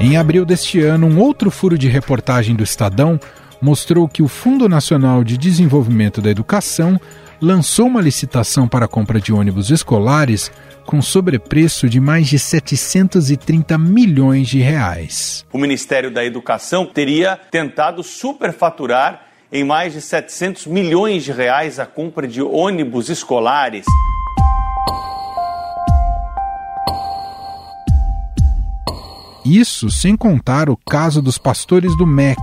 Em 0.02 0.18
abril 0.18 0.46
deste 0.46 0.82
ano, 0.82 1.08
um 1.08 1.20
outro 1.20 1.52
furo 1.52 1.78
de 1.78 1.88
reportagem 1.88 2.56
do 2.56 2.64
Estadão 2.64 3.20
mostrou 3.62 4.08
que 4.08 4.24
o 4.24 4.28
Fundo 4.28 4.68
Nacional 4.70 5.24
de 5.24 5.38
Desenvolvimento 5.38 6.22
da 6.22 6.30
Educação 6.30 7.00
lançou 7.42 7.88
uma 7.88 8.02
licitação 8.02 8.68
para 8.68 8.86
a 8.86 8.88
compra 8.88 9.20
de 9.20 9.32
ônibus 9.32 9.70
escolares 9.70 10.52
com 10.90 11.04
sobrepreço 11.04 11.88
de 11.88 12.00
mais 12.00 12.28
de 12.28 12.40
730 12.40 13.78
milhões 13.78 14.48
de 14.48 14.60
reais. 14.60 15.46
O 15.54 15.60
Ministério 15.60 16.10
da 16.10 16.26
Educação 16.26 16.84
teria 16.84 17.40
tentado 17.52 18.02
superfaturar 18.02 19.22
em 19.52 19.64
mais 19.64 19.94
de 19.94 20.02
700 20.02 20.66
milhões 20.66 21.24
de 21.24 21.32
reais 21.32 21.78
a 21.78 21.86
compra 21.86 22.28
de 22.28 22.42
ônibus 22.42 23.08
escolares. 23.08 23.86
Isso 29.46 29.92
sem 29.92 30.18
contar 30.18 30.72
o 30.72 30.76
caso 30.90 31.22
dos 31.22 31.38
pastores 31.38 31.96
do 31.98 32.08
MEC, 32.08 32.42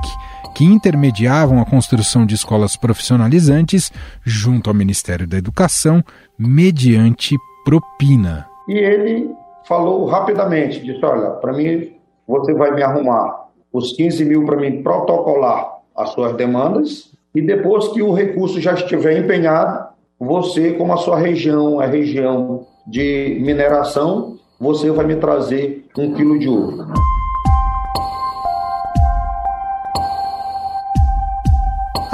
que 0.54 0.64
intermediavam 0.64 1.60
a 1.60 1.64
construção 1.66 2.24
de 2.24 2.36
escolas 2.36 2.76
profissionalizantes 2.76 3.90
junto 4.24 4.70
ao 4.70 4.74
Ministério 4.74 5.26
da 5.26 5.36
Educação 5.36 6.00
mediante 6.38 7.34
propina. 7.66 8.46
E 8.68 8.74
ele 8.78 9.34
falou 9.66 10.06
rapidamente, 10.06 10.80
disse, 10.80 11.04
olha, 11.04 11.30
para 11.30 11.52
mim 11.52 11.92
você 12.26 12.54
vai 12.54 12.72
me 12.72 12.82
arrumar 12.82 13.48
os 13.72 13.92
15 13.92 14.24
mil 14.24 14.46
para 14.46 14.56
mim 14.56 14.82
protocolar 14.84 15.80
as 15.96 16.10
suas 16.10 16.34
demandas 16.36 17.10
e 17.34 17.42
depois 17.42 17.88
que 17.88 18.00
o 18.00 18.12
recurso 18.12 18.60
já 18.60 18.74
estiver 18.74 19.18
empenhado, 19.18 19.88
você, 20.18 20.74
como 20.74 20.92
a 20.92 20.96
sua 20.96 21.18
região 21.18 21.82
é 21.82 21.86
região 21.86 22.64
de 22.86 23.38
mineração, 23.40 24.38
você 24.58 24.90
vai 24.90 25.04
me 25.04 25.16
trazer 25.16 25.86
um 25.98 26.14
quilo 26.14 26.38
de 26.38 26.48
ouro. 26.48 26.86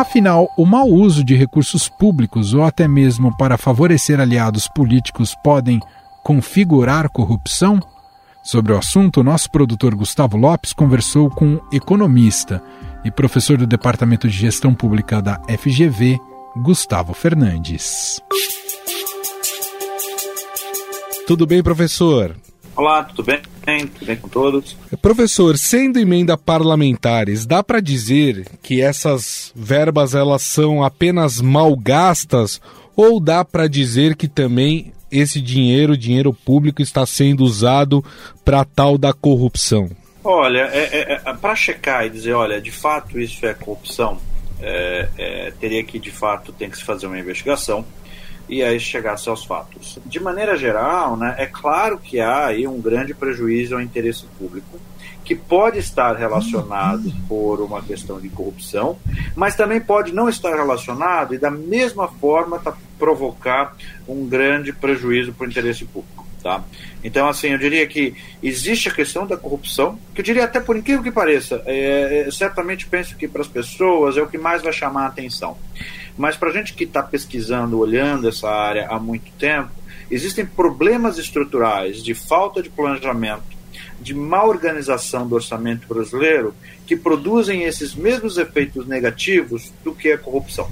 Afinal, 0.03 0.53
o 0.57 0.67
mau 0.67 0.88
uso 0.88 1.23
de 1.23 1.37
recursos 1.37 1.88
públicos 1.88 2.55
ou 2.55 2.65
até 2.65 2.88
mesmo 2.88 3.37
para 3.37 3.57
favorecer 3.57 4.19
aliados 4.19 4.67
políticos 4.67 5.33
podem 5.45 5.79
configurar 6.25 7.09
corrupção? 7.09 7.79
Sobre 8.43 8.73
o 8.73 8.79
assunto, 8.79 9.23
nosso 9.23 9.49
produtor 9.49 9.95
Gustavo 9.95 10.37
Lopes 10.37 10.73
conversou 10.73 11.31
com 11.31 11.47
um 11.47 11.61
economista 11.73 12.61
e 13.05 13.12
professor 13.12 13.57
do 13.57 13.65
Departamento 13.65 14.27
de 14.27 14.37
Gestão 14.37 14.75
Pública 14.75 15.23
da 15.23 15.41
FGV, 15.49 16.19
Gustavo 16.57 17.15
Fernandes. 17.15 18.21
Tudo 21.29 21.47
bem, 21.47 21.62
professor? 21.62 22.37
Olá, 22.75 23.05
tudo 23.05 23.23
bem? 23.23 23.41
Tudo 23.64 24.07
bem 24.07 24.16
com 24.16 24.29
todos? 24.29 24.77
Professor, 25.01 25.57
sendo 25.57 25.98
emenda 25.98 26.37
parlamentares, 26.37 27.46
dá 27.46 27.62
para 27.62 27.81
dizer 27.81 28.46
que 28.62 28.81
essas 28.81 29.53
verbas 29.55 30.14
elas 30.14 30.42
são 30.42 30.83
apenas 30.83 31.40
mal 31.40 31.77
gastas 31.77 32.61
ou 32.96 33.20
dá 33.20 33.44
para 33.44 33.68
dizer 33.68 34.16
que 34.16 34.29
também 34.29 34.92
esse 35.11 35.40
dinheiro, 35.40 35.96
dinheiro 35.96 36.33
público, 36.33 36.81
está 36.81 37.05
sendo 37.05 37.44
usado 37.44 38.05
para 38.44 38.64
tal 38.64 38.96
da 38.96 39.12
corrupção? 39.12 39.90
Olha, 40.25 40.70
é, 40.72 41.12
é, 41.12 41.20
é 41.25 41.35
para 41.35 41.55
checar 41.55 42.07
e 42.07 42.11
dizer, 42.11 42.33
olha, 42.33 42.61
de 42.61 42.70
fato 42.70 43.18
isso 43.18 43.44
é 43.44 43.53
corrupção, 43.53 44.18
é, 44.61 45.09
é, 45.18 45.53
teria 45.61 45.83
que 45.83 45.98
de 45.98 46.11
fato 46.11 46.53
tem 46.53 46.70
que 46.70 46.79
se 46.79 46.85
fazer 46.85 47.07
uma 47.07 47.18
investigação 47.18 47.85
e 48.48 48.62
aí 48.62 48.78
chegasse 48.78 49.28
aos 49.28 49.44
fatos. 49.44 49.98
De 50.05 50.20
maneira 50.20 50.57
geral, 50.57 51.16
né, 51.16 51.35
é 51.38 51.46
claro 51.46 51.98
que 51.98 52.20
há 52.20 52.46
aí 52.46 52.66
um 52.66 52.81
grande 52.81 53.14
prejuízo 53.14 53.74
ao 53.74 53.81
interesse 53.81 54.24
público, 54.38 54.81
que 55.24 55.35
pode 55.35 55.78
estar 55.78 56.16
relacionado 56.16 57.12
por 57.28 57.61
uma 57.61 57.81
questão 57.81 58.20
de 58.20 58.28
corrupção, 58.28 58.98
mas 59.37 59.55
também 59.55 59.81
pode 59.81 60.12
não 60.12 60.28
estar 60.28 60.55
relacionado 60.55 61.35
e 61.35 61.38
da 61.38 61.50
mesma 61.50 62.09
forma 62.09 62.59
tá, 62.59 62.76
provocar 62.98 63.76
um 64.09 64.26
grande 64.26 64.72
prejuízo 64.72 65.33
para 65.33 65.46
o 65.46 65.50
interesse 65.50 65.85
público. 65.85 66.26
Tá? 66.42 66.62
Então, 67.05 67.28
assim, 67.28 67.48
eu 67.48 67.59
diria 67.59 67.87
que 67.87 68.16
existe 68.42 68.88
a 68.88 68.92
questão 68.92 69.24
da 69.24 69.37
corrupção, 69.37 69.96
que 70.12 70.20
eu 70.20 70.24
diria 70.24 70.44
até 70.44 70.59
por 70.59 70.76
incrível 70.76 71.02
que 71.02 71.12
pareça, 71.12 71.62
é, 71.66 72.24
é, 72.26 72.31
certamente 72.33 72.87
penso 72.87 73.16
que 73.16 73.28
para 73.28 73.42
as 73.42 73.48
pessoas 73.48 74.16
é 74.16 74.22
o 74.22 74.26
que 74.26 74.37
mais 74.37 74.61
vai 74.61 74.72
chamar 74.72 75.05
a 75.05 75.07
atenção. 75.07 75.57
Mas 76.16 76.37
para 76.37 76.51
a 76.51 76.53
gente 76.53 76.75
que 76.75 76.85
está 76.85 77.03
pesquisando, 77.03 77.79
olhando 77.79 78.29
essa 78.29 78.48
área 78.48 78.88
há 78.88 78.98
muito 78.98 79.31
tempo, 79.33 79.70
existem 80.11 80.44
problemas 80.44 81.18
estruturais 81.18 82.03
de 82.03 82.14
falta 82.14 82.62
de 82.62 82.68
planejamento, 82.68 83.44
de 84.01 84.14
má 84.14 84.44
organização 84.44 85.27
do 85.27 85.35
orçamento 85.35 85.87
brasileiro, 85.87 86.55
que 86.87 86.96
produzem 86.96 87.62
esses 87.62 87.94
mesmos 87.94 88.37
efeitos 88.37 88.87
negativos 88.87 89.72
do 89.83 89.94
que 89.94 90.12
a 90.12 90.18
corrupção 90.18 90.68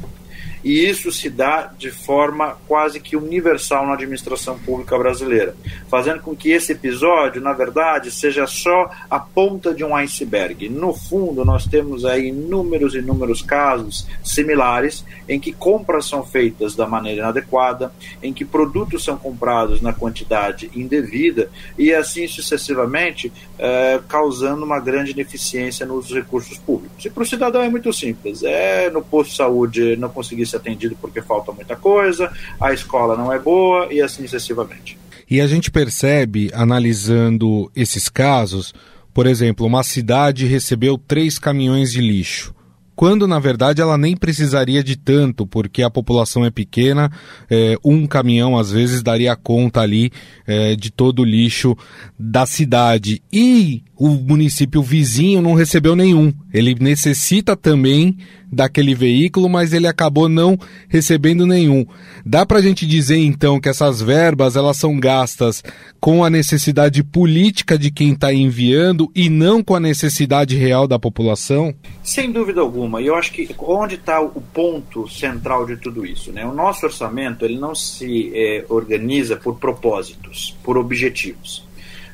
e 0.62 0.87
isso 0.88 1.11
se 1.11 1.31
dá 1.31 1.70
de 1.79 1.90
forma 1.90 2.57
quase 2.66 3.01
que 3.01 3.16
universal 3.16 3.87
na 3.87 3.94
administração 3.94 4.59
pública 4.59 4.96
brasileira, 4.99 5.55
fazendo 5.88 6.20
com 6.20 6.37
que 6.37 6.51
esse 6.51 6.73
episódio, 6.73 7.40
na 7.40 7.53
verdade, 7.53 8.11
seja 8.11 8.46
só 8.46 8.90
a 9.09 9.18
ponta 9.18 9.75
de 9.75 9.85
um 9.85 9.94
iceberg. 9.96 10.68
No 10.68 10.92
fundo, 10.92 11.44
nós 11.44 11.66
temos 11.66 12.05
aí 12.05 12.29
inúmeros 12.29 12.94
e 12.94 12.99
inúmeros 12.99 13.42
casos 13.42 14.07
similares 14.23 15.05
em 15.29 15.38
que 15.38 15.53
compras 15.53 16.07
são 16.07 16.25
feitas 16.25 16.75
da 16.75 16.87
maneira 16.87 17.20
inadequada, 17.20 17.92
em 18.23 18.33
que 18.33 18.44
produtos 18.44 19.05
são 19.05 19.16
comprados 19.16 19.81
na 19.81 19.92
quantidade 19.92 20.70
indevida 20.75 21.49
e 21.79 21.94
assim 21.94 22.27
sucessivamente, 22.27 23.33
eh, 23.59 24.01
causando 24.09 24.64
uma 24.64 24.81
grande 24.81 25.12
ineficiência 25.12 25.87
nos 25.87 26.11
recursos 26.11 26.59
públicos. 26.59 27.05
E 27.05 27.11
para 27.11 27.23
o 27.23 27.27
cidadão 27.27 27.62
é 27.62 27.68
muito 27.68 27.92
simples: 27.92 28.42
é 28.42 28.90
no 28.90 29.03
posto 29.03 29.31
de 29.31 29.37
saúde 29.37 29.96
não 29.96 30.09
conseguir 30.09 30.46
ser 30.50 30.56
atendido 30.58 30.96
porque 31.00 31.22
falta 31.22 31.52
muita 31.52 31.76
coisa, 31.76 32.32
a 32.60 32.72
escola 32.72 33.16
não 33.16 33.32
é 33.32 33.38
boa 33.38 33.92
e 33.92 34.02
assim 34.02 34.22
sucessivamente. 34.22 34.98
E 35.30 35.40
a 35.40 35.46
gente 35.46 35.70
percebe, 35.70 36.50
analisando 36.52 37.70
esses 37.74 38.08
casos, 38.08 38.74
por 39.14 39.26
exemplo, 39.26 39.64
uma 39.64 39.82
cidade 39.82 40.46
recebeu 40.46 40.98
três 40.98 41.38
caminhões 41.38 41.92
de 41.92 42.00
lixo. 42.00 42.54
quando 42.96 43.26
na 43.26 43.38
verdade 43.38 43.80
ela 43.80 43.96
nem 43.96 44.14
precisaria 44.14 44.84
de 44.84 44.94
tanto, 44.94 45.46
porque 45.46 45.82
a 45.82 45.88
população 45.88 46.44
é 46.44 46.50
pequena, 46.50 47.10
é, 47.48 47.74
um 47.82 48.06
caminhão 48.06 48.58
às 48.58 48.70
vezes 48.70 49.02
daria 49.02 49.34
conta 49.34 49.80
ali 49.80 50.12
é, 50.46 50.76
de 50.76 50.90
todo 50.90 51.20
o 51.20 51.24
lixo 51.24 51.74
da 52.18 52.44
cidade. 52.44 53.22
E 53.32 53.82
o 54.00 54.08
município 54.08 54.82
vizinho 54.82 55.42
não 55.42 55.52
recebeu 55.52 55.94
nenhum. 55.94 56.32
Ele 56.54 56.74
necessita 56.80 57.54
também 57.54 58.16
daquele 58.50 58.94
veículo, 58.94 59.46
mas 59.46 59.74
ele 59.74 59.86
acabou 59.86 60.26
não 60.26 60.58
recebendo 60.88 61.46
nenhum. 61.46 61.84
Dá 62.24 62.46
para 62.46 62.60
a 62.60 62.62
gente 62.62 62.86
dizer 62.86 63.18
então 63.18 63.60
que 63.60 63.68
essas 63.68 64.00
verbas 64.00 64.56
elas 64.56 64.78
são 64.78 64.98
gastas 64.98 65.62
com 66.00 66.24
a 66.24 66.30
necessidade 66.30 67.04
política 67.04 67.78
de 67.78 67.90
quem 67.90 68.12
está 68.12 68.32
enviando 68.32 69.12
e 69.14 69.28
não 69.28 69.62
com 69.62 69.74
a 69.74 69.80
necessidade 69.80 70.56
real 70.56 70.88
da 70.88 70.98
população? 70.98 71.74
Sem 72.02 72.32
dúvida 72.32 72.62
alguma. 72.62 73.02
E 73.02 73.06
eu 73.06 73.14
acho 73.14 73.30
que 73.30 73.54
onde 73.58 73.96
está 73.96 74.18
o 74.18 74.40
ponto 74.40 75.06
central 75.10 75.66
de 75.66 75.76
tudo 75.76 76.06
isso, 76.06 76.32
né? 76.32 76.46
O 76.46 76.54
nosso 76.54 76.86
orçamento 76.86 77.44
ele 77.44 77.58
não 77.58 77.74
se 77.74 78.32
é, 78.34 78.64
organiza 78.70 79.36
por 79.36 79.58
propósitos, 79.58 80.56
por 80.64 80.78
objetivos 80.78 81.68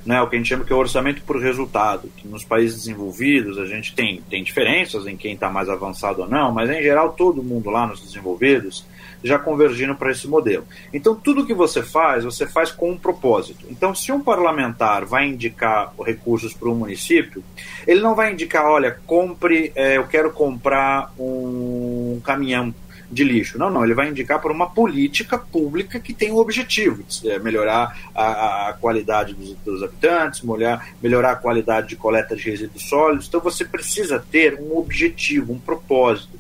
né, 0.07 0.23
o 0.23 0.29
que 0.29 0.37
a 0.37 0.39
gente 0.39 0.49
chama 0.49 0.65
que 0.65 0.73
é 0.73 0.77
o 0.77 0.79
orçamento 0.79 1.21
por 1.23 1.37
resultado, 1.41 2.09
que 2.17 2.29
nos 2.29 2.45
países 2.45 2.79
desenvolvidos 2.79 3.59
a 3.59 3.67
gente 3.67 3.93
tem, 3.93 4.23
tem 4.31 4.43
diferenças 4.43 5.07
em 5.07 5.17
quem 5.17 5.35
está 5.35 5.51
mais 5.51 5.69
avançado 5.69 6.23
ou 6.23 6.29
não, 6.29 6.53
mas 6.53 6.71
em 6.71 6.81
geral 6.81 7.13
todo 7.13 7.43
mundo 7.43 7.71
lá 7.71 7.87
nos 7.87 8.01
desenvolvidos 8.01 8.87
já 9.25 9.39
convergindo 9.39 9.97
para 9.97 10.13
esse 10.13 10.29
modelo. 10.29 10.65
Então 10.95 11.17
tudo 11.17 11.45
que 11.45 11.53
você 11.53 11.83
faz, 11.83 12.23
você 12.23 12.47
faz 12.47 12.71
com 12.71 12.93
um 12.93 12.97
propósito. 12.97 13.67
Então 13.69 13.95
se 13.95 14.13
um 14.13 14.21
parlamentar 14.21 15.05
vai 15.05 15.27
indicar 15.27 15.93
recursos 16.05 16.55
para 16.55 16.69
um 16.69 16.77
município, 16.77 17.43
ele 17.85 18.01
não 18.01 18.15
vai 18.15 18.33
indicar, 18.33 18.65
olha, 18.65 18.97
compre, 19.07 19.73
é, 19.75 19.97
eu 19.97 20.07
quero 20.07 20.31
comprar 20.31 21.13
um 21.19 22.21
caminhão 22.23 22.73
de 23.11 23.25
lixo. 23.25 23.59
Não, 23.59 23.71
não, 23.71 23.85
ele 23.85 23.95
vai 23.95 24.09
indicar 24.09 24.41
por 24.41 24.51
uma 24.51 24.69
política 24.69 25.39
pública 25.39 26.01
que 26.01 26.13
tem 26.13 26.31
o 26.31 26.37
objetivo 26.37 27.03
de 27.05 27.39
melhorar 27.39 27.97
a, 28.15 28.69
a 28.69 28.73
qualidade 28.75 29.35
dos, 29.35 29.55
dos 29.65 29.83
habitantes, 29.83 30.43
melhorar, 30.43 30.89
melhorar 31.03 31.33
a 31.33 31.37
qualidade 31.37 31.89
de 31.89 31.97
coleta 31.97 32.35
de 32.35 32.51
resíduos 32.51 32.89
sólidos. 32.89 33.29
Então 33.29 33.41
você 33.41 33.65
precisa 33.65 34.25
ter 34.31 34.59
um 34.61 34.77
objetivo, 34.77 35.53
um 35.53 35.59
propósito. 35.59 36.37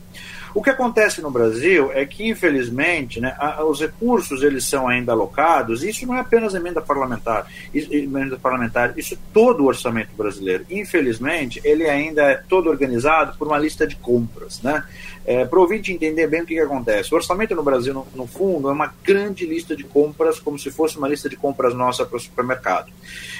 O 0.57 0.62
que 0.62 0.70
acontece 0.70 1.20
no 1.20 1.31
Brasil 1.31 1.90
é 1.92 2.07
que, 2.07 2.26
infelizmente, 2.26 3.20
né, 3.20 3.37
os 3.68 3.79
recursos 3.79 4.42
eles 4.42 4.64
são 4.64 4.88
ainda 4.88 5.12
alocados, 5.12 5.85
e 5.85 5.90
isso 5.90 6.07
não 6.07 6.16
é 6.16 6.20
apenas 6.20 6.55
emenda 6.55 6.81
parlamentar, 6.81 7.46
emenda 7.74 8.38
parlamentar, 8.38 8.98
isso 8.98 9.12
é 9.12 9.18
todo 9.35 9.62
o 9.62 9.66
orçamento 9.66 10.16
brasileiro. 10.16 10.64
Infelizmente, 10.70 11.61
ele 11.62 11.87
ainda 11.87 12.22
é 12.22 12.37
todo 12.48 12.70
organizado 12.70 13.37
por 13.37 13.48
uma 13.48 13.59
lista 13.59 13.87
de 13.87 13.96
compras. 13.96 14.62
Né? 14.62 14.83
É, 15.27 15.45
Para 15.45 15.59
o 15.59 15.62
ouvinte 15.62 15.93
entender 15.93 16.27
bem 16.29 16.43
o 16.43 16.47
que, 16.47 16.55
que, 16.55 16.61
acontece. 16.61 17.12
O 17.12 17.17
orçamento 17.17 17.55
no 17.55 17.62
Brasil, 17.62 17.93
no, 17.93 18.07
no, 18.15 18.27
fundo, 18.27 18.69
é 18.69 18.73
uma 18.73 18.95
grande 19.03 19.45
lista 19.45 19.75
de 19.75 19.83
compras, 19.83 20.39
como 20.39 20.59
se 20.59 20.71
fosse 20.71 20.97
uma 20.97 21.09
lista 21.09 21.29
de 21.29 21.37
compras 21.37 21.75
nossa 21.75 22.07
para 22.07 22.17
o 22.17 22.21
supermercado. 22.21 22.93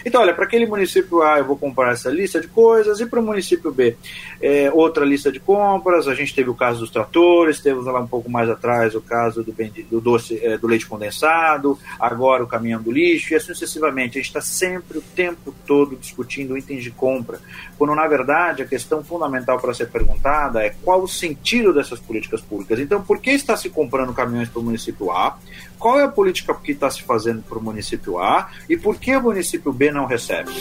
Então, 0.05 0.21
olha, 0.21 0.35
para 0.35 0.45
aquele 0.45 0.67
município 0.67 1.23
A 1.23 1.39
eu 1.39 1.45
vou 1.45 1.57
comprar 1.57 1.93
essa 1.93 2.11
lista 2.11 2.41
de 2.41 2.49
coisas, 2.49 3.01
e 3.01 3.07
para 3.07 3.21
o 3.21 3.23
município 3.23 3.71
B 3.71 3.97
é, 4.41 4.71
outra 4.73 5.05
lista 5.05 5.31
de 5.31 5.41
compras. 5.41 6.09
A 6.09 6.15
gente 6.15 6.35
teve 6.35 6.51
o 6.51 6.55
caso 6.55 6.81
dos 6.81 6.91
tratores, 6.91 7.61
teve 7.61 7.81
lá 7.81 8.01
um 8.01 8.07
pouco 8.07 8.31
mais 8.31 8.49
atrás 8.51 8.95
o 8.95 9.01
caso 9.01 9.43
do, 9.43 9.55
do 9.91 10.01
doce, 10.01 10.39
é, 10.43 10.59
do 10.59 10.67
leite 10.67 10.87
condensado, 10.87 11.79
agora 11.99 12.43
o 12.43 12.47
caminhão 12.47 12.83
do 12.83 12.91
lixo, 12.91 13.33
e 13.33 13.37
assim 13.37 13.47
sucessivamente. 13.47 14.19
A 14.19 14.21
gente 14.21 14.29
está 14.29 14.41
sempre, 14.41 14.99
o 14.99 15.03
tempo 15.03 15.55
todo, 15.67 15.97
discutindo 15.97 16.57
itens 16.57 16.83
de 16.83 16.91
compra, 16.91 17.39
quando 17.79 17.95
na 17.95 18.07
verdade 18.07 18.63
a 18.63 18.67
questão 18.67 19.05
fundamental 19.05 19.59
para 19.59 19.75
ser 19.75 19.89
perguntada 19.89 20.63
é 20.63 20.75
qual 20.83 21.03
o 21.03 21.09
sentido 21.09 21.73
dessas 21.77 22.01
políticas 22.01 22.41
públicas. 22.41 22.79
Então, 22.81 23.03
por 23.03 23.21
que 23.21 23.31
está 23.31 23.57
se 23.57 23.71
comprando 23.71 24.13
caminhões 24.13 24.49
para 24.49 24.61
o 24.61 24.65
município 24.65 25.11
A? 25.13 25.39
Qual 25.79 26.01
é 26.01 26.05
a 26.05 26.09
política 26.09 26.55
que 26.55 26.73
está 26.73 26.91
se 26.91 27.03
fazendo 27.03 27.43
para 27.43 27.59
o 27.59 27.63
município 27.63 28.19
A? 28.19 28.51
E 28.69 28.77
por 28.77 28.99
que 28.99 29.15
o 29.15 29.23
município 29.23 29.73
B 29.73 29.91
não 29.91 30.07
recebe? 30.07 30.53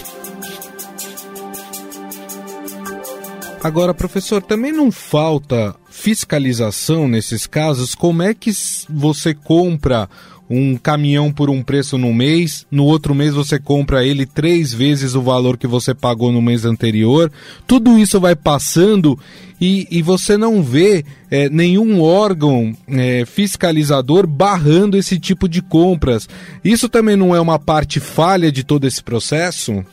Agora, 3.63 3.95
professor, 3.95 4.43
também 4.43 4.71
não 4.71 4.91
falta 4.91 5.75
fiscalização 5.89 7.07
nesses 7.07 7.47
casos? 7.47 7.95
Como 7.95 8.21
é 8.21 8.31
que 8.31 8.51
você 8.87 9.33
compra 9.33 10.07
um 10.49 10.77
caminhão 10.77 11.31
por 11.31 11.49
um 11.49 11.63
preço 11.63 11.97
no 11.97 12.13
mês, 12.13 12.65
no 12.69 12.85
outro 12.85 13.15
mês 13.15 13.33
você 13.33 13.59
compra 13.59 14.05
ele 14.05 14.25
três 14.25 14.73
vezes 14.73 15.15
o 15.15 15.21
valor 15.21 15.57
que 15.57 15.65
você 15.65 15.93
pagou 15.93 16.31
no 16.31 16.41
mês 16.41 16.65
anterior. 16.65 17.31
Tudo 17.65 17.97
isso 17.97 18.19
vai 18.19 18.35
passando 18.35 19.19
e, 19.59 19.87
e 19.89 20.01
você 20.01 20.37
não 20.37 20.61
vê 20.61 21.03
é, 21.31 21.49
nenhum 21.49 22.01
órgão 22.01 22.75
é, 22.87 23.25
fiscalizador 23.25 24.27
barrando 24.27 24.97
esse 24.97 25.19
tipo 25.19 25.49
de 25.49 25.61
compras. 25.61 26.29
Isso 26.63 26.87
também 26.87 27.15
não 27.15 27.35
é 27.35 27.39
uma 27.39 27.57
parte 27.57 27.99
falha 27.99 28.51
de 28.51 28.63
todo 28.63 28.85
esse 28.85 29.01
processo? 29.01 29.83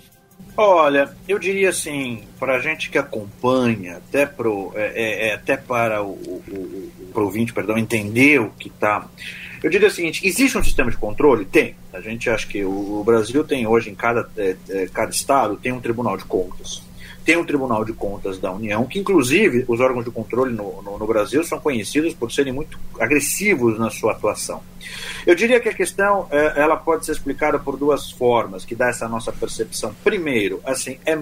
Olha, 0.54 1.10
eu 1.26 1.38
diria 1.38 1.70
assim, 1.70 2.24
para 2.38 2.56
a 2.56 2.60
gente 2.60 2.90
que 2.90 2.98
acompanha, 2.98 3.96
até, 3.96 4.26
pro, 4.26 4.70
é, 4.74 4.92
é, 4.94 5.28
é 5.28 5.34
até 5.34 5.56
para 5.56 6.02
o, 6.02 6.10
o, 6.10 6.42
o, 6.50 7.22
o 7.22 7.52
perdão, 7.54 7.78
entender 7.78 8.38
o 8.38 8.50
que 8.50 8.68
está 8.68 9.08
eu 9.62 9.70
diria 9.70 9.88
o 9.88 9.90
seguinte: 9.90 10.26
existe 10.26 10.58
um 10.58 10.64
sistema 10.64 10.90
de 10.90 10.96
controle? 10.96 11.44
Tem. 11.44 11.74
A 11.92 12.00
gente 12.00 12.28
acha 12.28 12.46
que 12.46 12.64
o 12.64 13.02
Brasil 13.04 13.44
tem 13.44 13.66
hoje, 13.66 13.90
em 13.90 13.94
cada, 13.94 14.28
é, 14.36 14.56
é, 14.68 14.86
cada 14.86 15.10
estado, 15.10 15.56
tem 15.56 15.72
um 15.72 15.80
tribunal 15.80 16.16
de 16.16 16.24
contas. 16.24 16.82
Tem 17.24 17.36
um 17.36 17.44
Tribunal 17.44 17.84
de 17.84 17.92
Contas 17.92 18.38
da 18.38 18.50
União, 18.50 18.84
que 18.84 18.98
inclusive 18.98 19.64
os 19.68 19.80
órgãos 19.80 20.04
de 20.04 20.10
controle 20.10 20.52
no, 20.52 20.82
no, 20.82 20.98
no 20.98 21.06
Brasil 21.06 21.44
são 21.44 21.60
conhecidos 21.60 22.14
por 22.14 22.32
serem 22.32 22.52
muito 22.52 22.78
agressivos 22.98 23.78
na 23.78 23.90
sua 23.90 24.12
atuação. 24.12 24.60
Eu 25.24 25.34
diria 25.34 25.60
que 25.60 25.68
a 25.68 25.74
questão 25.74 26.26
é, 26.30 26.60
ela 26.60 26.76
pode 26.76 27.06
ser 27.06 27.12
explicada 27.12 27.58
por 27.58 27.76
duas 27.76 28.10
formas 28.10 28.64
que 28.64 28.74
dá 28.74 28.88
essa 28.88 29.08
nossa 29.08 29.30
percepção. 29.30 29.94
Primeiro, 30.02 30.60
assim, 30.64 30.98
é 31.06 31.16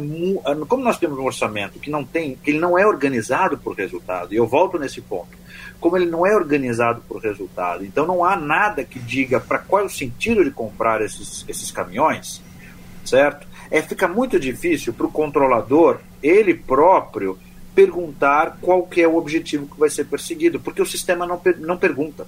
como 0.66 0.82
nós 0.82 0.98
temos 0.98 1.18
um 1.18 1.24
orçamento 1.24 1.78
que 1.78 1.90
não 1.90 2.04
tem, 2.04 2.34
que 2.42 2.50
ele 2.50 2.58
não 2.58 2.78
é 2.78 2.86
organizado 2.86 3.58
por 3.58 3.74
resultado. 3.76 4.32
E 4.32 4.36
eu 4.36 4.46
volto 4.46 4.78
nesse 4.78 5.00
ponto 5.00 5.40
como 5.80 5.96
ele 5.96 6.06
não 6.06 6.26
é 6.26 6.36
organizado 6.36 7.00
por 7.08 7.20
resultado. 7.20 7.84
Então 7.84 8.06
não 8.06 8.24
há 8.24 8.36
nada 8.36 8.84
que 8.84 8.98
diga 8.98 9.40
para 9.40 9.58
qual 9.58 9.82
é 9.82 9.84
o 9.86 9.90
sentido 9.90 10.44
de 10.44 10.50
comprar 10.50 11.00
esses, 11.00 11.44
esses 11.48 11.70
caminhões, 11.70 12.42
certo? 13.04 13.48
É, 13.70 13.80
fica 13.82 14.08
muito 14.08 14.38
difícil 14.38 14.92
para 14.92 15.06
o 15.06 15.12
controlador, 15.12 16.00
ele 16.22 16.54
próprio, 16.54 17.38
perguntar 17.74 18.58
qual 18.60 18.82
que 18.82 19.00
é 19.00 19.08
o 19.08 19.16
objetivo 19.16 19.66
que 19.66 19.78
vai 19.78 19.88
ser 19.88 20.04
perseguido, 20.04 20.58
porque 20.58 20.82
o 20.82 20.86
sistema 20.86 21.26
não, 21.26 21.40
não 21.58 21.78
pergunta. 21.78 22.26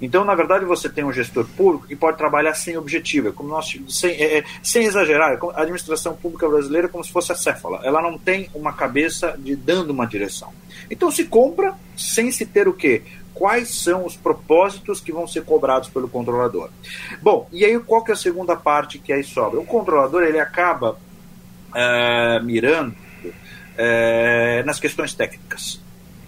Então, 0.00 0.24
na 0.24 0.34
verdade, 0.34 0.64
você 0.64 0.88
tem 0.88 1.04
um 1.04 1.12
gestor 1.12 1.44
público 1.56 1.86
que 1.86 1.96
pode 1.96 2.16
trabalhar 2.16 2.54
sem 2.54 2.76
objetivo, 2.76 3.28
é 3.28 3.32
como 3.32 3.48
nós, 3.48 3.76
sem, 3.88 4.10
é, 4.12 4.38
é 4.38 4.44
sem 4.62 4.84
exagerar. 4.84 5.32
É 5.32 5.38
a 5.54 5.62
administração 5.62 6.14
pública 6.14 6.48
brasileira 6.48 6.86
é 6.86 6.90
como 6.90 7.04
se 7.04 7.12
fosse 7.12 7.32
a 7.32 7.34
céfala. 7.34 7.80
Ela 7.82 8.00
não 8.00 8.16
tem 8.16 8.48
uma 8.54 8.72
cabeça 8.72 9.36
de 9.38 9.56
dando 9.56 9.90
uma 9.90 10.06
direção. 10.06 10.52
Então, 10.90 11.10
se 11.10 11.24
compra 11.24 11.74
sem 11.96 12.30
se 12.30 12.46
ter 12.46 12.68
o 12.68 12.72
quê? 12.72 13.02
Quais 13.38 13.68
são 13.68 14.04
os 14.04 14.16
propósitos 14.16 15.00
que 15.00 15.12
vão 15.12 15.28
ser 15.28 15.44
cobrados 15.44 15.88
pelo 15.88 16.08
controlador? 16.08 16.70
Bom, 17.22 17.48
e 17.52 17.64
aí 17.64 17.78
qual 17.78 18.02
que 18.02 18.10
é 18.10 18.14
a 18.14 18.16
segunda 18.16 18.56
parte 18.56 18.98
que 18.98 19.12
aí 19.12 19.22
sobra? 19.22 19.60
O 19.60 19.64
controlador 19.64 20.24
ele 20.24 20.40
acaba 20.40 20.98
é, 21.72 22.40
mirando 22.42 22.96
é, 23.76 24.64
nas 24.66 24.80
questões 24.80 25.14
técnicas. 25.14 25.80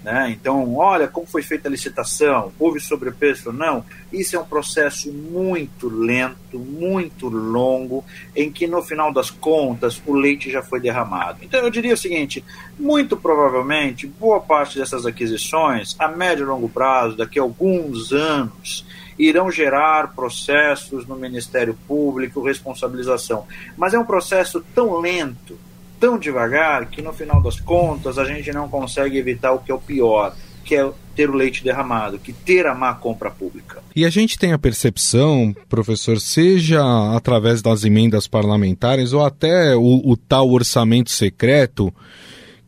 Né? 0.02 0.30
Então, 0.30 0.76
olha 0.76 1.06
como 1.06 1.26
foi 1.26 1.42
feita 1.42 1.68
a 1.68 1.70
licitação, 1.70 2.52
houve 2.58 2.80
sobrepreço 2.80 3.50
ou 3.50 3.54
não. 3.54 3.84
Isso 4.10 4.34
é 4.34 4.38
um 4.38 4.44
processo 4.44 5.12
muito 5.12 5.88
lento, 5.88 6.58
muito 6.58 7.28
longo, 7.28 8.02
em 8.34 8.50
que 8.50 8.66
no 8.66 8.82
final 8.82 9.12
das 9.12 9.30
contas 9.30 10.00
o 10.06 10.14
leite 10.14 10.50
já 10.50 10.62
foi 10.62 10.80
derramado. 10.80 11.40
Então, 11.42 11.60
eu 11.60 11.70
diria 11.70 11.92
o 11.92 11.98
seguinte: 11.98 12.42
muito 12.78 13.14
provavelmente, 13.14 14.06
boa 14.06 14.40
parte 14.40 14.78
dessas 14.78 15.04
aquisições, 15.04 15.94
a 15.98 16.08
médio 16.08 16.44
e 16.44 16.46
longo 16.46 16.68
prazo, 16.68 17.16
daqui 17.16 17.38
a 17.38 17.42
alguns 17.42 18.10
anos, 18.10 18.86
irão 19.18 19.50
gerar 19.50 20.14
processos 20.14 21.06
no 21.06 21.14
Ministério 21.14 21.76
Público, 21.86 22.42
responsabilização. 22.42 23.46
Mas 23.76 23.92
é 23.92 23.98
um 23.98 24.04
processo 24.04 24.64
tão 24.74 24.98
lento 24.98 25.58
tão 26.00 26.18
devagar 26.18 26.86
que 26.86 27.02
no 27.02 27.12
final 27.12 27.42
das 27.42 27.60
contas 27.60 28.18
a 28.18 28.24
gente 28.24 28.50
não 28.50 28.68
consegue 28.68 29.18
evitar 29.18 29.52
o 29.52 29.58
que 29.58 29.70
é 29.70 29.74
o 29.74 29.78
pior, 29.78 30.34
que 30.64 30.74
é 30.74 30.90
ter 31.14 31.28
o 31.28 31.34
leite 31.34 31.62
derramado, 31.62 32.18
que 32.18 32.32
ter 32.32 32.66
a 32.66 32.74
má 32.74 32.94
compra 32.94 33.30
pública. 33.30 33.82
E 33.94 34.06
a 34.06 34.10
gente 34.10 34.38
tem 34.38 34.52
a 34.52 34.58
percepção, 34.58 35.54
professor, 35.68 36.18
seja 36.18 36.80
através 37.14 37.60
das 37.60 37.84
emendas 37.84 38.26
parlamentares 38.26 39.12
ou 39.12 39.24
até 39.24 39.76
o, 39.76 40.00
o 40.04 40.16
tal 40.16 40.48
orçamento 40.50 41.10
secreto, 41.10 41.92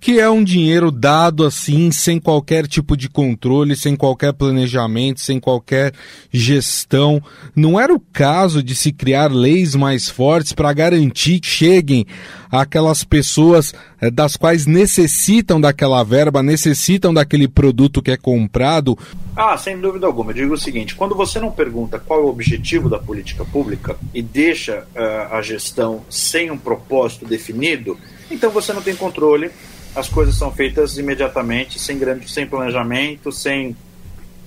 que 0.02 0.18
é 0.18 0.28
um 0.28 0.42
dinheiro 0.42 0.90
dado 0.90 1.46
assim, 1.46 1.92
sem 1.92 2.18
qualquer 2.18 2.66
tipo 2.66 2.96
de 2.96 3.08
controle, 3.08 3.76
sem 3.76 3.94
qualquer 3.94 4.32
planejamento, 4.32 5.20
sem 5.20 5.38
qualquer 5.38 5.94
gestão. 6.32 7.22
Não 7.54 7.78
era 7.78 7.94
o 7.94 8.00
caso 8.00 8.64
de 8.64 8.74
se 8.74 8.90
criar 8.90 9.32
leis 9.32 9.76
mais 9.76 10.08
fortes 10.08 10.52
para 10.52 10.72
garantir 10.72 11.38
que 11.38 11.46
cheguem 11.46 12.04
aquelas 12.50 13.04
pessoas 13.04 13.72
eh, 14.00 14.10
das 14.10 14.36
quais 14.36 14.66
necessitam 14.66 15.60
daquela 15.60 16.02
verba, 16.02 16.42
necessitam 16.42 17.14
daquele 17.14 17.46
produto 17.46 18.02
que 18.02 18.10
é 18.10 18.16
comprado? 18.16 18.98
Ah, 19.36 19.56
sem 19.56 19.78
dúvida 19.78 20.04
alguma. 20.04 20.32
Eu 20.32 20.34
digo 20.34 20.54
o 20.54 20.58
seguinte: 20.58 20.96
quando 20.96 21.14
você 21.14 21.38
não 21.38 21.52
pergunta 21.52 22.00
qual 22.00 22.18
é 22.18 22.22
o 22.24 22.28
objetivo 22.28 22.90
da 22.90 22.98
política 22.98 23.44
pública 23.44 23.96
e 24.12 24.20
deixa 24.20 24.84
uh, 24.96 25.32
a 25.32 25.40
gestão 25.42 26.02
sem 26.10 26.50
um 26.50 26.58
propósito 26.58 27.24
definido, 27.24 27.96
então 28.28 28.50
você 28.50 28.72
não 28.72 28.82
tem 28.82 28.96
controle 28.96 29.48
as 29.94 30.08
coisas 30.08 30.36
são 30.36 30.50
feitas 30.50 30.96
imediatamente, 30.96 31.78
sem 31.78 31.98
grande, 31.98 32.30
sem 32.30 32.46
planejamento, 32.46 33.30
sem, 33.30 33.76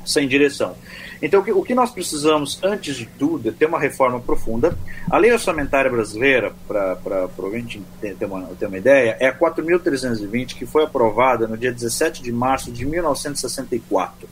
sem 0.06 0.28
direção. 0.28 0.76
Então, 1.22 1.42
o 1.42 1.64
que, 1.64 1.74
nós 1.74 1.92
precisamos, 1.92 2.60
antes 2.64 2.96
de 2.96 3.06
tudo, 3.06 3.50
é 3.50 3.52
ter 3.52 3.66
uma 3.66 3.80
reforma 3.80 4.20
profunda. 4.20 4.78
A 5.10 5.18
lei 5.18 5.32
orçamentária 5.32 5.90
brasileira, 5.90 6.54
para 6.68 6.98
a 7.04 7.58
gente 7.58 7.82
ter, 8.02 8.16
ter, 8.16 8.26
uma, 8.26 8.44
ter 8.60 8.68
uma 8.68 8.78
ideia, 8.78 9.18
é 9.20 9.28
a 9.28 9.38
4.320, 9.38 10.56
que 10.56 10.66
foi 10.66 10.84
aprovada 10.84 11.48
no 11.48 11.58
dia 11.58 11.72
17 11.72 12.22
de 12.22 12.32
março 12.32 12.72
de 12.72 12.86
1964. 12.86 14.28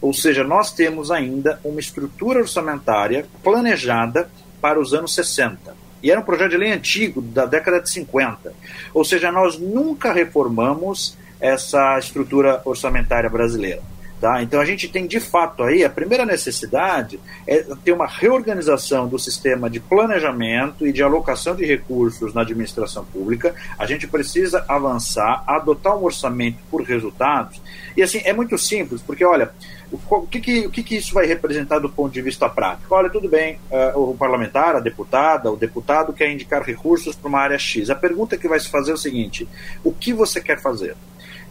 Ou 0.00 0.12
seja, 0.12 0.44
nós 0.44 0.72
temos 0.72 1.10
ainda 1.10 1.60
uma 1.64 1.80
estrutura 1.80 2.40
orçamentária 2.40 3.26
planejada 3.42 4.30
para 4.60 4.80
os 4.80 4.94
anos 4.94 5.14
60. 5.14 5.81
E 6.02 6.10
era 6.10 6.20
um 6.20 6.24
projeto 6.24 6.50
de 6.50 6.56
lei 6.56 6.72
antigo, 6.72 7.20
da 7.20 7.46
década 7.46 7.80
de 7.80 7.90
50. 7.90 8.52
Ou 8.92 9.04
seja, 9.04 9.30
nós 9.30 9.58
nunca 9.58 10.12
reformamos 10.12 11.16
essa 11.40 11.98
estrutura 11.98 12.62
orçamentária 12.64 13.28
brasileira. 13.28 13.82
Tá? 14.22 14.40
Então 14.40 14.60
a 14.60 14.64
gente 14.64 14.86
tem 14.86 15.04
de 15.04 15.18
fato 15.18 15.64
aí 15.64 15.84
a 15.84 15.90
primeira 15.90 16.24
necessidade 16.24 17.18
é 17.44 17.66
ter 17.84 17.90
uma 17.90 18.06
reorganização 18.06 19.08
do 19.08 19.18
sistema 19.18 19.68
de 19.68 19.80
planejamento 19.80 20.86
e 20.86 20.92
de 20.92 21.02
alocação 21.02 21.56
de 21.56 21.66
recursos 21.66 22.32
na 22.32 22.42
administração 22.42 23.04
pública. 23.04 23.52
A 23.76 23.84
gente 23.84 24.06
precisa 24.06 24.64
avançar, 24.68 25.42
adotar 25.44 25.98
um 25.98 26.04
orçamento 26.04 26.58
por 26.70 26.82
resultados. 26.82 27.60
E 27.96 28.02
assim, 28.02 28.20
é 28.24 28.32
muito 28.32 28.56
simples, 28.56 29.02
porque 29.02 29.24
olha, 29.24 29.50
o 29.92 30.26
que, 30.26 30.40
que, 30.40 30.66
o 30.66 30.70
que, 30.70 30.82
que 30.82 30.96
isso 30.96 31.12
vai 31.12 31.26
representar 31.26 31.78
do 31.78 31.88
ponto 31.88 32.12
de 32.12 32.22
vista 32.22 32.48
prático? 32.48 32.94
Olha, 32.94 33.10
tudo 33.10 33.28
bem, 33.28 33.58
uh, 33.70 34.10
o 34.10 34.16
parlamentar, 34.16 34.76
a 34.76 34.80
deputada, 34.80 35.50
o 35.50 35.56
deputado 35.56 36.12
quer 36.12 36.30
indicar 36.30 36.62
recursos 36.62 37.14
para 37.14 37.28
uma 37.28 37.40
área 37.40 37.58
X. 37.58 37.90
A 37.90 37.94
pergunta 37.94 38.36
que 38.36 38.48
vai 38.48 38.58
se 38.58 38.70
fazer 38.70 38.92
é 38.92 38.94
o 38.94 38.98
seguinte: 38.98 39.46
o 39.84 39.92
que 39.92 40.12
você 40.12 40.40
quer 40.40 40.60
fazer? 40.60 40.96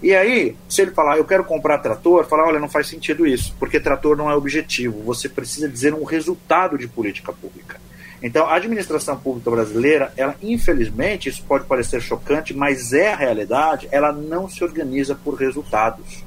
E 0.01 0.15
aí, 0.15 0.55
se 0.67 0.81
ele 0.81 0.91
falar, 0.91 1.17
eu 1.17 1.25
quero 1.25 1.43
comprar 1.43 1.77
trator, 1.77 2.25
falar, 2.25 2.47
olha, 2.47 2.59
não 2.59 2.67
faz 2.67 2.87
sentido 2.87 3.27
isso, 3.27 3.55
porque 3.59 3.79
trator 3.79 4.17
não 4.17 4.31
é 4.31 4.35
objetivo. 4.35 5.03
Você 5.03 5.29
precisa 5.29 5.69
dizer 5.69 5.93
um 5.93 6.03
resultado 6.03 6.75
de 6.75 6.87
política 6.87 7.31
pública. 7.31 7.79
Então, 8.23 8.47
a 8.47 8.55
administração 8.55 9.17
pública 9.17 9.49
brasileira, 9.51 10.11
ela, 10.17 10.35
infelizmente, 10.41 11.29
isso 11.29 11.43
pode 11.43 11.65
parecer 11.65 12.01
chocante, 12.01 12.53
mas 12.53 12.93
é 12.93 13.13
a 13.13 13.15
realidade, 13.15 13.87
ela 13.91 14.11
não 14.11 14.49
se 14.49 14.63
organiza 14.63 15.15
por 15.15 15.35
resultados. 15.35 16.23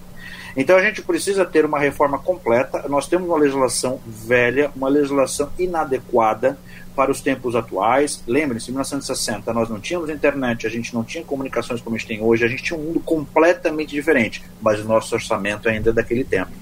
Então 0.57 0.77
a 0.77 0.83
gente 0.83 1.03
precisa 1.03 1.45
ter 1.45 1.65
uma 1.65 1.79
reforma 1.79 2.19
completa. 2.19 2.85
Nós 2.89 3.07
temos 3.09 3.29
uma 3.29 3.39
legislação 3.39 4.01
velha, 4.07 4.71
uma 4.75 4.89
legislação 4.89 5.51
inadequada 5.59 6.57
para 6.95 7.11
os 7.11 7.21
tempos 7.21 7.57
atuais. 7.57 8.23
Lembrem-se, 8.27 8.71
em 8.71 8.73
1960 8.73 9.53
nós 9.53 9.69
não 9.69 9.81
tínhamos 9.81 10.09
internet, 10.09 10.67
a 10.67 10.71
gente 10.71 10.95
não 10.95 11.03
tinha 11.03 11.25
comunicações 11.25 11.81
como 11.81 11.97
a 11.97 11.99
gente 11.99 12.09
tem 12.09 12.23
hoje, 12.23 12.45
a 12.45 12.49
gente 12.49 12.63
tinha 12.63 12.79
um 12.79 12.83
mundo 12.83 13.01
completamente 13.01 13.91
diferente, 13.91 14.43
mas 14.63 14.81
o 14.81 14.85
nosso 14.85 15.15
orçamento 15.15 15.69
ainda 15.69 15.91
é 15.91 15.93
daquele 15.93 16.25
tempo. 16.25 16.53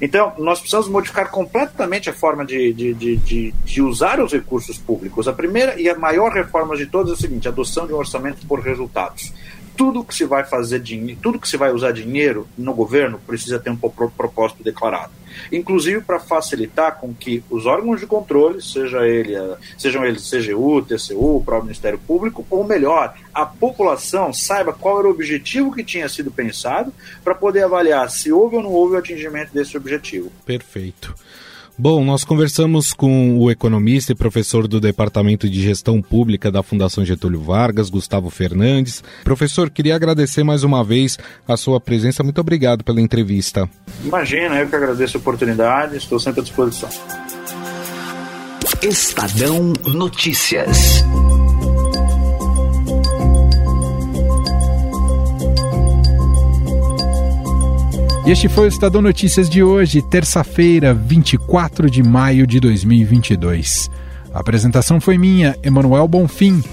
Então, 0.00 0.32
nós 0.38 0.58
precisamos 0.58 0.88
modificar 0.88 1.30
completamente 1.30 2.10
a 2.10 2.12
forma 2.12 2.44
de, 2.44 2.72
de, 2.72 2.94
de, 2.94 3.16
de, 3.16 3.54
de 3.64 3.82
usar 3.82 4.20
os 4.20 4.32
recursos 4.32 4.78
públicos. 4.78 5.26
A 5.28 5.32
primeira 5.32 5.80
e 5.80 5.88
a 5.88 5.96
maior 5.96 6.32
reforma 6.32 6.76
de 6.76 6.86
todas 6.86 7.12
é 7.12 7.14
o 7.14 7.16
seguinte: 7.16 7.48
adoção 7.48 7.86
de 7.86 7.92
um 7.92 7.96
orçamento 7.96 8.46
por 8.46 8.60
resultados 8.60 9.32
tudo 9.76 10.04
que 10.04 10.14
se 10.14 10.24
vai 10.24 10.44
fazer 10.44 10.80
dinheiro, 10.80 11.18
tudo 11.22 11.38
que 11.38 11.48
se 11.48 11.56
vai 11.56 11.72
usar 11.72 11.92
dinheiro 11.92 12.46
no 12.56 12.74
governo 12.74 13.20
precisa 13.26 13.58
ter 13.58 13.70
um 13.70 13.76
propósito 13.76 14.62
declarado. 14.62 15.12
Inclusive 15.50 16.00
para 16.00 16.20
facilitar 16.20 16.98
com 17.00 17.12
que 17.12 17.42
os 17.50 17.66
órgãos 17.66 18.00
de 18.00 18.06
controle, 18.06 18.62
seja 18.62 19.06
ele, 19.06 19.34
sejam 19.76 20.04
eles 20.04 20.30
CGU, 20.30 20.82
TCU, 20.82 21.36
o 21.36 21.44
próprio 21.44 21.64
Ministério 21.64 21.98
Público, 21.98 22.46
ou 22.48 22.64
melhor, 22.64 23.16
a 23.32 23.44
população 23.44 24.32
saiba 24.32 24.72
qual 24.72 25.00
era 25.00 25.08
o 25.08 25.10
objetivo 25.10 25.72
que 25.72 25.82
tinha 25.82 26.08
sido 26.08 26.30
pensado 26.30 26.92
para 27.22 27.34
poder 27.34 27.64
avaliar 27.64 28.08
se 28.10 28.32
houve 28.32 28.56
ou 28.56 28.62
não 28.62 28.70
houve 28.70 28.94
o 28.94 28.98
atingimento 28.98 29.52
desse 29.52 29.76
objetivo. 29.76 30.30
Perfeito. 30.46 31.14
Bom, 31.76 32.04
nós 32.04 32.24
conversamos 32.24 32.92
com 32.92 33.36
o 33.38 33.50
economista 33.50 34.12
e 34.12 34.14
professor 34.14 34.68
do 34.68 34.80
Departamento 34.80 35.48
de 35.50 35.60
Gestão 35.60 36.00
Pública 36.00 36.50
da 36.50 36.62
Fundação 36.62 37.04
Getúlio 37.04 37.40
Vargas, 37.40 37.90
Gustavo 37.90 38.30
Fernandes. 38.30 39.02
Professor, 39.24 39.68
queria 39.68 39.96
agradecer 39.96 40.44
mais 40.44 40.62
uma 40.62 40.84
vez 40.84 41.18
a 41.48 41.56
sua 41.56 41.80
presença. 41.80 42.22
Muito 42.22 42.40
obrigado 42.40 42.84
pela 42.84 43.00
entrevista. 43.00 43.68
Imagina, 44.04 44.60
eu 44.60 44.68
que 44.68 44.76
agradeço 44.76 45.16
a 45.16 45.20
oportunidade, 45.20 45.96
estou 45.96 46.20
sempre 46.20 46.40
à 46.40 46.44
disposição. 46.44 46.88
Estadão 48.80 49.72
Notícias. 49.86 51.04
E 58.26 58.30
este 58.30 58.48
foi 58.48 58.64
o 58.64 58.68
Estadão 58.68 59.02
Notícias 59.02 59.50
de 59.50 59.62
hoje, 59.62 60.00
terça-feira, 60.00 60.94
24 60.94 61.90
de 61.90 62.02
maio 62.02 62.46
de 62.46 62.58
2022. 62.58 63.90
A 64.32 64.40
apresentação 64.40 64.98
foi 64.98 65.18
minha, 65.18 65.54
Emanuel 65.62 66.08
Bonfim. 66.08 66.64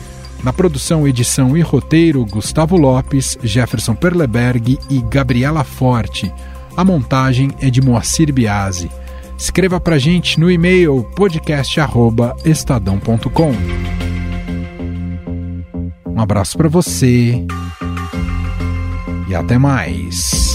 Na 0.45 0.53
produção, 0.53 1.05
edição 1.05 1.57
e 1.57 1.61
roteiro, 1.61 2.25
Gustavo 2.25 2.77
Lopes, 2.77 3.37
Jefferson 3.43 3.93
Perleberg 3.93 4.79
e 4.89 5.01
Gabriela 5.01 5.65
Forte. 5.65 6.31
A 6.75 6.83
montagem 6.85 7.51
é 7.59 7.69
de 7.69 7.81
Moacir 7.81 8.33
Biasi. 8.33 8.89
Escreva 9.37 9.77
pra 9.77 9.97
gente 9.97 10.39
no 10.39 10.49
e-mail 10.49 11.03
podcast@estadão.com. 11.15 13.51
Um 16.05 16.21
abraço 16.21 16.57
para 16.57 16.69
você 16.69 17.45
e 19.27 19.35
até 19.35 19.57
mais. 19.57 20.50